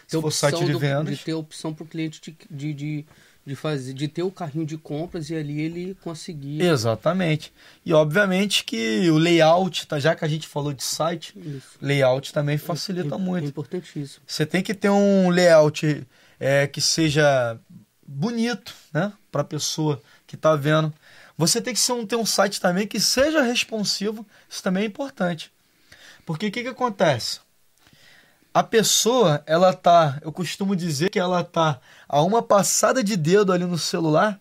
Se 0.10 0.16
Ter 0.18 0.22
for 0.22 0.32
site 0.32 0.54
opção 0.56 0.66
de 0.66 0.74
do- 0.74 0.80
vendas, 0.80 1.18
de 1.20 1.24
ter 1.24 1.34
opção 1.36 1.72
para 1.74 1.84
o 1.84 1.88
cliente 1.88 2.20
de, 2.20 2.36
de, 2.50 2.74
de, 2.74 3.06
de 3.46 3.56
fazer, 3.56 3.94
de 3.94 4.08
ter 4.08 4.24
o 4.24 4.32
carrinho 4.32 4.66
de 4.66 4.76
compras 4.76 5.30
e 5.30 5.36
ali 5.36 5.62
ele 5.62 5.96
conseguir. 6.02 6.62
Exatamente. 6.64 7.54
E 7.86 7.94
obviamente 7.94 8.64
que 8.64 9.08
o 9.12 9.20
layout, 9.20 9.86
tá, 9.86 10.00
já 10.00 10.16
que 10.16 10.26
a 10.26 10.28
gente 10.28 10.48
falou 10.48 10.74
de 10.74 10.84
site, 10.84 11.34
Isso. 11.38 11.78
layout 11.80 12.34
também 12.34 12.58
facilita 12.58 13.14
É- 13.14 13.18
É 13.18 13.22
muito. 13.22 13.48
importantíssimo. 13.50 14.24
Você 14.26 14.48
tem 14.48 14.64
que 14.64 14.74
ter 14.74 14.90
um 14.90 15.30
layout 15.30 16.08
é, 16.40 16.66
que 16.66 16.82
seja 16.82 17.60
bonito, 18.08 18.74
né, 18.92 19.14
para 19.32 19.42
a 19.42 19.46
pessoa 19.46 20.02
que 20.26 20.34
está 20.34 20.56
vendo. 20.56 20.92
Você 21.38 21.62
tem 21.62 21.74
que 21.74 21.80
ser 21.80 21.92
um, 21.94 22.04
ter 22.06 22.16
um 22.16 22.26
site 22.26 22.60
também 22.60 22.88
que 22.88 23.00
seja 23.00 23.44
responsivo. 23.44 24.26
Isso 24.50 24.64
também 24.64 24.84
é 24.84 24.88
importante. 24.88 25.52
Porque 26.26 26.48
o 26.48 26.52
que, 26.52 26.64
que 26.64 26.68
acontece? 26.70 27.40
A 28.60 28.64
pessoa, 28.64 29.42
ela 29.46 29.74
tá, 29.74 30.20
eu 30.22 30.34
costumo 30.34 30.76
dizer 30.76 31.10
que 31.10 31.18
ela 31.18 31.46
tá 31.46 31.80
a 32.10 32.22
uma 32.22 32.42
passada 32.42 33.02
de 33.02 33.16
dedo 33.16 33.54
ali 33.54 33.64
no 33.64 33.78
celular 33.78 34.38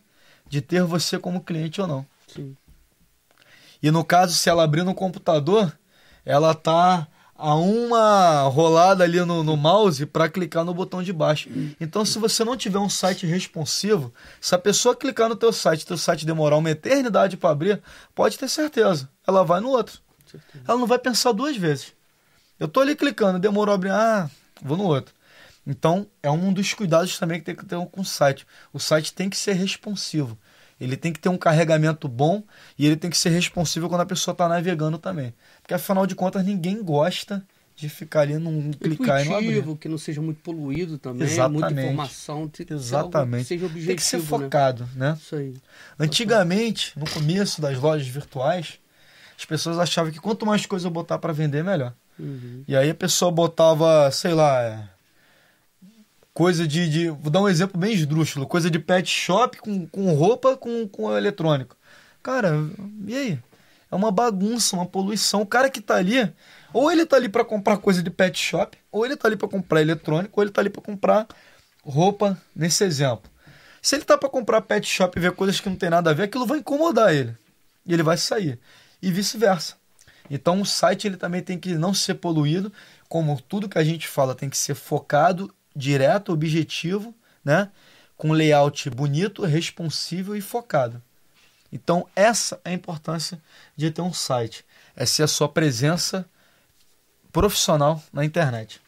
de 0.48 0.60
ter 0.60 0.82
você 0.82 1.20
como 1.20 1.40
cliente 1.40 1.80
ou 1.80 1.86
não. 1.86 2.04
Sim. 2.26 2.56
E 3.80 3.92
no 3.92 4.04
caso, 4.04 4.34
se 4.34 4.50
ela 4.50 4.64
abrir 4.64 4.82
no 4.82 4.92
computador, 4.92 5.72
ela 6.24 6.52
tá 6.52 7.06
a 7.32 7.54
uma 7.54 8.40
rolada 8.48 9.04
ali 9.04 9.20
no, 9.20 9.44
no 9.44 9.56
mouse 9.56 10.04
para 10.04 10.28
clicar 10.28 10.64
no 10.64 10.74
botão 10.74 11.00
de 11.00 11.12
baixo. 11.12 11.48
Então, 11.80 12.04
se 12.04 12.18
você 12.18 12.42
não 12.42 12.56
tiver 12.56 12.80
um 12.80 12.90
site 12.90 13.24
responsivo, 13.24 14.12
se 14.40 14.52
a 14.52 14.58
pessoa 14.58 14.96
clicar 14.96 15.28
no 15.28 15.36
teu 15.36 15.52
site, 15.52 15.86
teu 15.86 15.96
site 15.96 16.26
demorar 16.26 16.56
uma 16.56 16.72
eternidade 16.72 17.36
para 17.36 17.50
abrir, 17.50 17.80
pode 18.16 18.36
ter 18.36 18.48
certeza, 18.48 19.08
ela 19.24 19.44
vai 19.44 19.60
no 19.60 19.68
outro. 19.68 20.00
Ela 20.66 20.76
não 20.76 20.88
vai 20.88 20.98
pensar 20.98 21.30
duas 21.30 21.56
vezes. 21.56 21.96
Eu 22.58 22.68
tô 22.68 22.80
ali 22.80 22.96
clicando, 22.96 23.38
demorou 23.38 23.72
a 23.72 23.74
abrir, 23.76 23.90
ah, 23.90 24.30
vou 24.62 24.76
no 24.76 24.84
outro. 24.84 25.14
Então, 25.66 26.06
é 26.22 26.30
um 26.30 26.52
dos 26.52 26.72
cuidados 26.72 27.18
também 27.18 27.38
que 27.38 27.44
tem 27.44 27.54
que 27.54 27.64
ter 27.64 27.76
com 27.76 28.00
o 28.00 28.04
site. 28.04 28.46
O 28.72 28.78
site 28.78 29.12
tem 29.12 29.28
que 29.28 29.36
ser 29.36 29.52
responsivo. 29.52 30.36
Ele 30.80 30.96
tem 30.96 31.12
que 31.12 31.18
ter 31.18 31.28
um 31.28 31.36
carregamento 31.36 32.08
bom 32.08 32.42
e 32.78 32.86
ele 32.86 32.96
tem 32.96 33.10
que 33.10 33.18
ser 33.18 33.30
responsivo 33.30 33.88
quando 33.88 34.00
a 34.00 34.06
pessoa 34.06 34.32
está 34.32 34.48
navegando 34.48 34.96
também. 34.96 35.34
Porque 35.60 35.74
afinal 35.74 36.06
de 36.06 36.14
contas, 36.14 36.44
ninguém 36.44 36.82
gosta 36.82 37.44
de 37.76 37.88
ficar 37.88 38.22
ali 38.22 38.38
num 38.38 38.72
clicar 38.72 39.24
e 39.24 39.28
não 39.28 39.34
abrir. 39.36 39.48
Intuitivo, 39.48 39.76
que 39.76 39.88
não 39.88 39.98
seja 39.98 40.20
muito 40.20 40.40
poluído 40.40 40.98
também, 40.98 41.28
muita 41.28 41.32
Exatamente. 41.32 41.80
informação, 41.80 42.48
tem 42.48 42.66
que 42.66 42.78
ser 42.78 42.94
algo 42.96 43.10
que 43.10 43.16
Exatamente. 43.16 43.44
seja 43.44 43.66
objetivo, 43.66 43.86
Tem 43.86 43.96
que 43.96 44.02
ser 44.02 44.18
né? 44.18 44.24
focado, 44.24 44.88
né? 44.96 45.16
Isso 45.20 45.36
aí. 45.36 45.54
Antigamente, 45.98 46.98
no 46.98 47.08
começo 47.08 47.60
das 47.60 47.78
lojas 47.78 48.06
virtuais, 48.08 48.80
as 49.38 49.44
pessoas 49.44 49.78
achavam 49.78 50.10
que 50.10 50.18
quanto 50.18 50.44
mais 50.44 50.66
coisa 50.66 50.86
eu 50.86 50.90
botar 50.90 51.18
para 51.18 51.32
vender, 51.32 51.62
melhor. 51.62 51.94
Uhum. 52.18 52.64
E 52.66 52.76
aí 52.76 52.90
a 52.90 52.94
pessoa 52.94 53.30
botava, 53.30 54.10
sei 54.10 54.34
lá, 54.34 54.62
é, 54.62 54.88
coisa 56.34 56.66
de, 56.66 56.88
de- 56.88 57.10
Vou 57.10 57.30
dar 57.30 57.40
um 57.42 57.48
exemplo 57.48 57.78
bem 57.80 57.92
esdrúxulo: 57.92 58.46
coisa 58.46 58.70
de 58.70 58.78
pet 58.78 59.08
shop 59.08 59.58
com, 59.58 59.86
com 59.86 60.12
roupa 60.12 60.56
com, 60.56 60.86
com 60.88 61.16
eletrônico. 61.16 61.76
Cara, 62.22 62.52
e 63.06 63.16
aí? 63.16 63.38
É 63.90 63.94
uma 63.94 64.10
bagunça, 64.10 64.76
uma 64.76 64.84
poluição. 64.84 65.40
O 65.40 65.46
cara 65.46 65.70
que 65.70 65.80
tá 65.80 65.96
ali, 65.96 66.30
ou 66.74 66.92
ele 66.92 67.06
tá 67.06 67.16
ali 67.16 67.28
para 67.28 67.42
comprar 67.44 67.78
coisa 67.78 68.02
de 68.02 68.10
pet 68.10 68.38
shop, 68.38 68.76
ou 68.92 69.06
ele 69.06 69.16
tá 69.16 69.26
ali 69.26 69.36
para 69.36 69.48
comprar 69.48 69.80
eletrônico, 69.80 70.38
ou 70.38 70.44
ele 70.44 70.50
tá 70.52 70.60
ali 70.60 70.68
para 70.68 70.82
comprar 70.82 71.26
roupa, 71.82 72.36
nesse 72.54 72.84
exemplo. 72.84 73.30
Se 73.80 73.96
ele 73.96 74.04
tá 74.04 74.18
para 74.18 74.28
comprar 74.28 74.60
pet 74.60 74.86
shop 74.86 75.16
e 75.18 75.22
ver 75.22 75.32
coisas 75.32 75.58
que 75.58 75.70
não 75.70 75.76
tem 75.76 75.88
nada 75.88 76.10
a 76.10 76.12
ver, 76.12 76.24
aquilo 76.24 76.44
vai 76.44 76.58
incomodar 76.58 77.14
ele. 77.14 77.34
E 77.86 77.94
ele 77.94 78.02
vai 78.02 78.18
sair. 78.18 78.58
E 79.00 79.10
vice-versa. 79.10 79.74
Então 80.30 80.60
o 80.60 80.66
site 80.66 81.06
ele 81.06 81.16
também 81.16 81.42
tem 81.42 81.58
que 81.58 81.74
não 81.74 81.94
ser 81.94 82.14
poluído, 82.14 82.72
como 83.08 83.40
tudo 83.40 83.68
que 83.68 83.78
a 83.78 83.84
gente 83.84 84.06
fala 84.06 84.34
tem 84.34 84.50
que 84.50 84.56
ser 84.56 84.74
focado, 84.74 85.52
direto, 85.74 86.32
objetivo, 86.32 87.14
né? 87.44 87.70
Com 88.16 88.32
layout 88.32 88.90
bonito, 88.90 89.44
responsível 89.44 90.36
e 90.36 90.40
focado. 90.40 91.02
Então 91.72 92.06
essa 92.14 92.60
é 92.64 92.70
a 92.70 92.74
importância 92.74 93.40
de 93.76 93.90
ter 93.90 94.02
um 94.02 94.12
site. 94.12 94.64
É 94.96 95.06
ser 95.06 95.22
a 95.22 95.28
sua 95.28 95.48
presença 95.48 96.26
profissional 97.32 98.02
na 98.12 98.24
internet. 98.24 98.80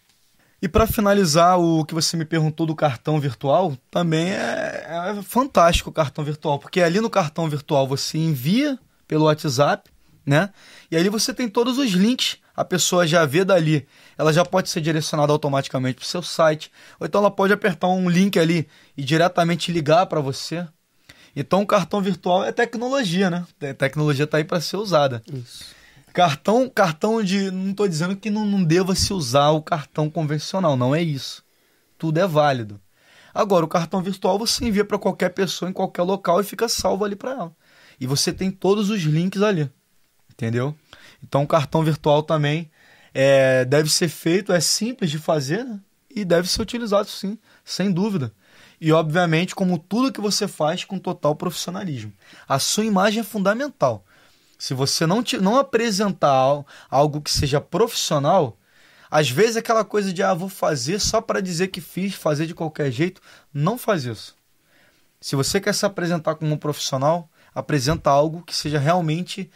E 0.63 0.69
para 0.69 0.87
finalizar, 0.87 1.59
o 1.59 1.85
que 1.87 1.95
você 1.95 2.17
me 2.19 2.25
perguntou 2.25 2.67
do 2.67 2.77
cartão 2.77 3.19
virtual, 3.19 3.77
também 3.91 4.33
é, 4.33 5.15
é 5.17 5.23
fantástico 5.23 5.89
o 5.89 5.93
cartão 5.93 6.23
virtual, 6.23 6.59
porque 6.59 6.83
ali 6.83 7.01
no 7.01 7.09
cartão 7.09 7.49
virtual 7.49 7.89
você 7.89 8.19
envia 8.19 8.79
pelo 9.09 9.25
WhatsApp, 9.25 9.91
né? 10.25 10.51
E 10.91 10.97
ali 10.97 11.09
você 11.09 11.33
tem 11.33 11.49
todos 11.49 11.79
os 11.79 11.91
links, 11.91 12.39
a 12.55 12.65
pessoa 12.65 13.07
já 13.07 13.25
vê 13.25 13.45
dali, 13.45 13.87
ela 14.19 14.33
já 14.33 14.45
pode 14.45 14.69
ser 14.69 14.81
direcionada 14.81 15.33
automaticamente 15.33 15.97
para 15.97 16.05
o 16.05 16.07
seu 16.07 16.23
site, 16.23 16.71
ou 16.99 17.07
então 17.07 17.21
ela 17.21 17.31
pode 17.31 17.53
apertar 17.53 17.89
um 17.89 18.09
link 18.09 18.39
ali 18.39 18.69
e 18.97 19.03
diretamente 19.03 19.73
ligar 19.73 20.07
para 20.07 20.21
você. 20.21 20.67
Então 21.35 21.63
o 21.63 21.67
cartão 21.67 22.03
virtual 22.03 22.45
é 22.45 22.53
tecnologia, 22.53 23.31
né? 23.31 23.47
A 23.63 23.75
tecnologia 23.75 24.25
está 24.25 24.39
aí 24.39 24.45
para 24.45 24.61
ser 24.61 24.77
usada. 24.77 25.23
Isso. 25.33 25.81
Cartão, 26.13 26.69
cartão 26.69 27.23
de. 27.23 27.51
Não 27.51 27.71
estou 27.71 27.87
dizendo 27.87 28.17
que 28.17 28.31
não, 28.31 28.45
não 28.45 28.65
deva 28.65 28.95
se 28.95 29.13
usar 29.13 29.51
o 29.51 29.63
cartão 29.63 30.11
convencional, 30.11 30.77
não 30.77 30.95
é 30.95 31.01
isso. 31.01 31.45
Tudo 31.97 32.19
é 32.19 32.27
válido. 32.27 32.81
Agora, 33.33 33.65
o 33.65 33.69
cartão 33.69 34.03
virtual 34.03 34.39
você 34.39 34.65
envia 34.65 34.85
para 34.85 34.99
qualquer 34.99 35.31
pessoa 35.31 35.71
em 35.71 35.73
qualquer 35.73 36.03
local 36.03 36.41
e 36.41 36.45
fica 36.45 36.69
salvo 36.69 37.05
ali 37.05 37.15
para 37.15 37.31
ela. 37.31 37.57
E 38.01 38.07
você 38.07 38.33
tem 38.33 38.51
todos 38.51 38.91
os 38.91 39.03
links 39.03 39.41
ali. 39.41 39.71
Entendeu? 40.41 40.75
Então, 41.23 41.43
o 41.43 41.47
cartão 41.47 41.83
virtual 41.83 42.23
também 42.23 42.71
é, 43.13 43.63
deve 43.67 43.91
ser 43.91 44.09
feito, 44.09 44.55
é 44.55 44.61
simples 44.61 45.11
de 45.11 45.19
fazer 45.19 45.65
né? 45.65 45.79
e 46.09 46.25
deve 46.25 46.49
ser 46.49 46.63
utilizado 46.63 47.11
sim, 47.11 47.37
sem 47.63 47.93
dúvida. 47.93 48.33
E, 48.81 48.91
obviamente, 48.91 49.55
como 49.55 49.79
tudo 49.79 50.11
que 50.11 50.21
você 50.21 50.49
faz 50.49 50.83
com 50.83 50.99
total 50.99 51.37
profissionalismo. 51.37 52.11
A 52.49 52.59
sua 52.59 52.87
imagem 52.87 53.21
é 53.21 53.23
fundamental. 53.23 54.03
Se 54.59 54.73
você 54.73 55.07
não, 55.07 55.23
te, 55.23 55.37
não 55.37 55.59
apresentar 55.59 56.31
al- 56.31 56.67
algo 56.89 57.21
que 57.21 57.31
seja 57.31 57.61
profissional, 57.61 58.57
às 59.11 59.29
vezes 59.29 59.59
aquela 59.59 59.85
coisa 59.85 60.11
de, 60.11 60.23
ah, 60.23 60.33
vou 60.33 60.49
fazer 60.49 61.01
só 61.01 61.21
para 61.21 61.43
dizer 61.43 61.69
que 61.69 61.83
fiz, 61.83 62.15
fazer 62.15 62.47
de 62.47 62.55
qualquer 62.55 62.91
jeito, 62.91 63.21
não 63.53 63.77
faz 63.77 64.07
isso. 64.07 64.35
Se 65.21 65.37
você 65.37 65.61
quer 65.61 65.75
se 65.75 65.85
apresentar 65.85 66.35
como 66.37 66.55
um 66.55 66.57
profissional, 66.57 67.29
apresenta 67.55 68.09
algo 68.09 68.43
que 68.43 68.57
seja 68.57 68.79
realmente 68.79 69.51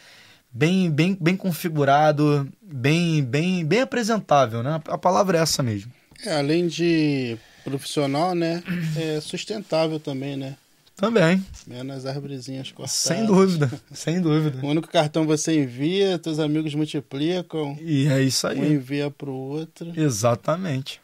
bem, 0.55 0.89
bem, 0.89 1.17
bem 1.19 1.35
configurado, 1.35 2.47
bem, 2.61 3.21
bem, 3.21 3.65
bem 3.65 3.81
apresentável, 3.81 4.63
né? 4.63 4.81
A 4.87 4.97
palavra 4.97 5.37
é 5.37 5.41
essa 5.41 5.61
mesmo. 5.61 5.91
É, 6.25 6.37
além 6.37 6.67
de 6.67 7.37
profissional, 7.65 8.33
né? 8.33 8.63
É 8.95 9.19
sustentável 9.19 9.99
também, 9.99 10.37
né? 10.37 10.55
Também. 10.95 11.45
Menos 11.67 11.97
as 11.97 12.05
arvorezinhas 12.05 12.71
cortadas. 12.71 12.93
Sem 12.93 13.25
dúvida. 13.25 13.69
Sem 13.91 14.21
dúvida. 14.21 14.65
O 14.65 14.69
único 14.69 14.87
cartão 14.87 15.25
você 15.25 15.61
envia, 15.61 16.17
teus 16.17 16.39
amigos 16.39 16.73
multiplicam. 16.73 17.77
E 17.81 18.07
é 18.07 18.21
isso 18.21 18.47
aí. 18.47 18.57
Um 18.57 18.65
envia 18.65 19.11
pro 19.11 19.33
outro. 19.33 19.91
Exatamente. 19.99 21.01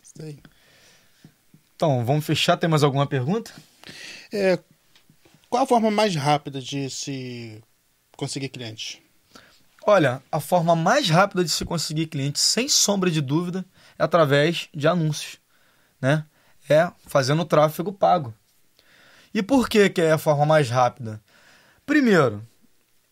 Isso 0.00 0.14
aí. 0.20 0.38
Então, 1.74 2.04
vamos 2.04 2.24
fechar. 2.24 2.56
Tem 2.56 2.70
mais 2.70 2.84
alguma 2.84 3.04
pergunta? 3.04 3.50
É, 4.32 4.60
qual 5.50 5.64
a 5.64 5.66
forma 5.66 5.90
mais 5.90 6.14
rápida 6.14 6.60
de 6.60 6.88
se 6.88 7.60
conseguir 8.16 8.48
clientes? 8.48 8.98
Olha, 9.86 10.22
a 10.32 10.40
forma 10.40 10.74
mais 10.74 11.10
rápida 11.10 11.44
de 11.44 11.50
se 11.50 11.64
conseguir 11.64 12.06
clientes, 12.06 12.40
sem 12.40 12.68
sombra 12.68 13.10
de 13.10 13.20
dúvida, 13.20 13.64
é 13.98 14.04
através 14.04 14.68
de 14.74 14.88
anúncios, 14.88 15.38
né? 16.00 16.24
É 16.68 16.90
fazendo 17.06 17.44
tráfego 17.44 17.92
pago. 17.92 18.34
E 19.34 19.42
por 19.42 19.68
que, 19.68 19.90
que 19.90 20.00
é 20.00 20.12
a 20.12 20.18
forma 20.18 20.46
mais 20.46 20.70
rápida? 20.70 21.20
Primeiro, 21.84 22.46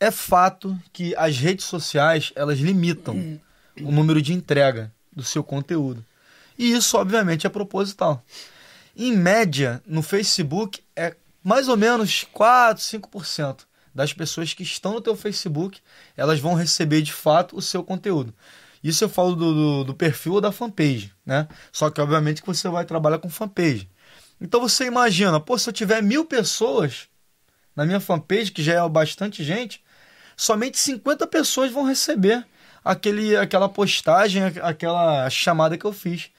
é 0.00 0.10
fato 0.10 0.78
que 0.92 1.14
as 1.16 1.36
redes 1.36 1.66
sociais 1.66 2.32
elas 2.34 2.58
limitam 2.58 3.38
o 3.80 3.92
número 3.92 4.22
de 4.22 4.32
entrega 4.32 4.92
do 5.12 5.22
seu 5.22 5.44
conteúdo. 5.44 6.04
E 6.58 6.72
isso, 6.72 6.96
obviamente, 6.96 7.46
é 7.46 7.50
proposital. 7.50 8.24
Em 8.96 9.14
média, 9.14 9.82
no 9.86 10.02
Facebook, 10.02 10.82
é 10.96 11.16
mais 11.44 11.68
ou 11.68 11.76
menos 11.76 12.24
4, 12.32 12.82
5% 12.82 13.66
das 13.94 14.12
pessoas 14.12 14.54
que 14.54 14.62
estão 14.62 14.94
no 14.94 15.00
teu 15.00 15.16
Facebook, 15.16 15.80
elas 16.16 16.40
vão 16.40 16.54
receber 16.54 17.02
de 17.02 17.12
fato 17.12 17.56
o 17.56 17.62
seu 17.62 17.82
conteúdo. 17.84 18.34
Isso 18.82 19.04
eu 19.04 19.08
falo 19.08 19.36
do, 19.36 19.54
do, 19.54 19.84
do 19.84 19.94
perfil 19.94 20.34
ou 20.34 20.40
da 20.40 20.50
fanpage, 20.50 21.12
né? 21.24 21.46
Só 21.70 21.88
que, 21.88 22.00
obviamente, 22.00 22.42
que 22.42 22.46
você 22.48 22.68
vai 22.68 22.84
trabalhar 22.84 23.18
com 23.18 23.28
fanpage. 23.28 23.88
Então 24.40 24.60
você 24.60 24.86
imagina, 24.86 25.38
pô, 25.38 25.56
se 25.56 25.68
eu 25.68 25.72
tiver 25.72 26.02
mil 26.02 26.24
pessoas 26.24 27.08
na 27.76 27.86
minha 27.86 28.00
fanpage, 28.00 28.50
que 28.50 28.62
já 28.62 28.84
é 28.84 28.88
bastante 28.88 29.44
gente, 29.44 29.82
somente 30.36 30.78
50 30.78 31.26
pessoas 31.28 31.70
vão 31.70 31.84
receber 31.84 32.44
aquele, 32.84 33.36
aquela 33.36 33.68
postagem, 33.68 34.42
aquela 34.62 35.30
chamada 35.30 35.78
que 35.78 35.84
eu 35.84 35.92
fiz. 35.92 36.30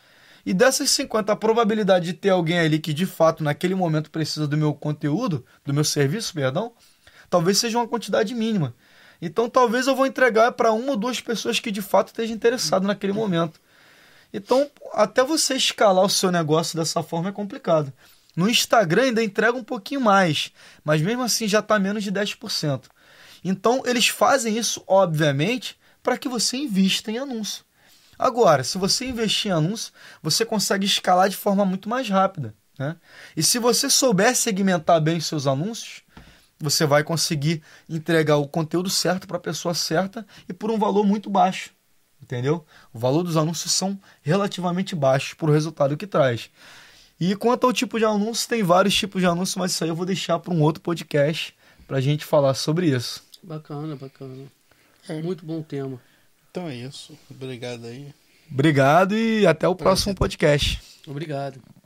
E 0.46 0.54
dessas 0.54 0.90
50, 0.90 1.32
a 1.32 1.36
probabilidade 1.36 2.08
de 2.08 2.14
ter 2.14 2.30
alguém 2.30 2.60
ali 2.60 2.78
que 2.78 2.94
de 2.94 3.06
fato 3.06 3.42
naquele 3.42 3.74
momento 3.74 4.12
precisa 4.12 4.46
do 4.46 4.58
meu 4.58 4.74
conteúdo, 4.74 5.46
do 5.64 5.74
meu 5.74 5.86
serviço, 5.86 6.34
perdão, 6.34 6.74
talvez 7.34 7.58
seja 7.58 7.80
uma 7.80 7.88
quantidade 7.88 8.36
mínima. 8.36 8.76
Então 9.20 9.50
talvez 9.50 9.88
eu 9.88 9.96
vou 9.96 10.06
entregar 10.06 10.52
para 10.52 10.72
uma 10.72 10.92
ou 10.92 10.96
duas 10.96 11.20
pessoas 11.20 11.60
que 11.60 11.72
de 11.72 11.82
fato 11.82 12.10
estejam 12.10 12.36
interessadas 12.36 12.88
naquele 12.88 13.12
momento. 13.12 13.60
Então, 14.32 14.70
até 14.94 15.24
você 15.24 15.56
escalar 15.56 16.06
o 16.06 16.10
seu 16.10 16.32
negócio 16.32 16.78
dessa 16.78 17.02
forma 17.02 17.30
é 17.30 17.32
complicado. 17.32 17.92
No 18.36 18.48
Instagram 18.48 19.04
ainda 19.06 19.24
entrega 19.24 19.58
um 19.58 19.64
pouquinho 19.64 20.02
mais, 20.02 20.52
mas 20.84 21.02
mesmo 21.02 21.24
assim 21.24 21.48
já 21.48 21.58
está 21.58 21.80
menos 21.80 22.04
de 22.04 22.12
10%. 22.12 22.84
Então, 23.44 23.82
eles 23.86 24.08
fazem 24.08 24.56
isso, 24.56 24.84
obviamente, 24.86 25.76
para 26.04 26.20
que 26.20 26.30
você 26.30 26.58
invista 26.58 27.10
em 27.12 27.18
anúncio. 27.18 27.64
Agora, 28.18 28.64
se 28.64 28.78
você 28.78 29.06
investir 29.06 29.50
em 29.50 29.56
anúncio, 29.56 29.92
você 30.22 30.46
consegue 30.46 30.86
escalar 30.86 31.30
de 31.30 31.36
forma 31.36 31.66
muito 31.66 31.90
mais 31.90 32.08
rápida. 32.10 32.54
Né? 32.78 32.96
E 33.36 33.42
se 33.42 33.58
você 33.60 33.90
souber 33.90 34.36
segmentar 34.36 35.02
bem 35.02 35.20
seus 35.20 35.46
anúncios, 35.46 36.04
você 36.64 36.86
vai 36.86 37.04
conseguir 37.04 37.62
entregar 37.90 38.38
o 38.38 38.48
conteúdo 38.48 38.90
certo 38.90 39.28
para 39.28 39.38
a 39.38 39.42
pessoa 39.42 39.74
certa 39.74 40.26
e 40.48 40.54
por 40.54 40.72
um 40.72 40.78
valor 40.78 41.06
muito 41.06 41.30
baixo 41.30 41.72
entendeu? 42.24 42.66
O 42.94 42.98
valor 42.98 43.22
dos 43.22 43.38
anúncios 43.38 43.72
são 43.74 44.00
relativamente 44.22 44.96
baixos 44.96 45.34
para 45.34 45.50
o 45.50 45.54
resultado 45.54 45.98
que 45.98 46.08
traz. 46.08 46.50
E 47.20 47.36
quanto 47.36 47.68
ao 47.68 47.74
tipo 47.74 48.00
de 48.00 48.06
anúncio, 48.06 48.50
tem 48.50 48.64
vários 48.64 48.96
tipos 48.96 49.22
de 49.22 49.28
anúncios, 49.28 49.56
mas 49.56 49.72
isso 49.72 49.84
aí 49.84 49.90
eu 49.90 49.96
vou 49.96 50.06
deixar 50.06 50.40
para 50.40 50.54
um 50.54 50.62
outro 50.62 50.82
podcast 50.82 51.54
para 51.88 51.98
a 51.98 52.02
gente 52.02 52.26
falar 52.26 52.54
sobre 52.54 52.88
isso. 52.88 53.24
Bacana, 53.44 53.96
bacana. 53.96 54.46
É. 55.08 55.22
Muito 55.22 55.46
bom 55.46 55.62
tema. 55.62 56.02
Então 56.50 56.68
é 56.68 56.76
isso. 56.76 57.18
Obrigado 57.30 57.86
aí. 57.86 58.14
Obrigado 58.50 59.16
e 59.16 59.46
até 59.46 59.68
o 59.68 59.76
próximo 59.76 60.16
podcast. 60.16 60.82
Obrigado. 61.08 61.83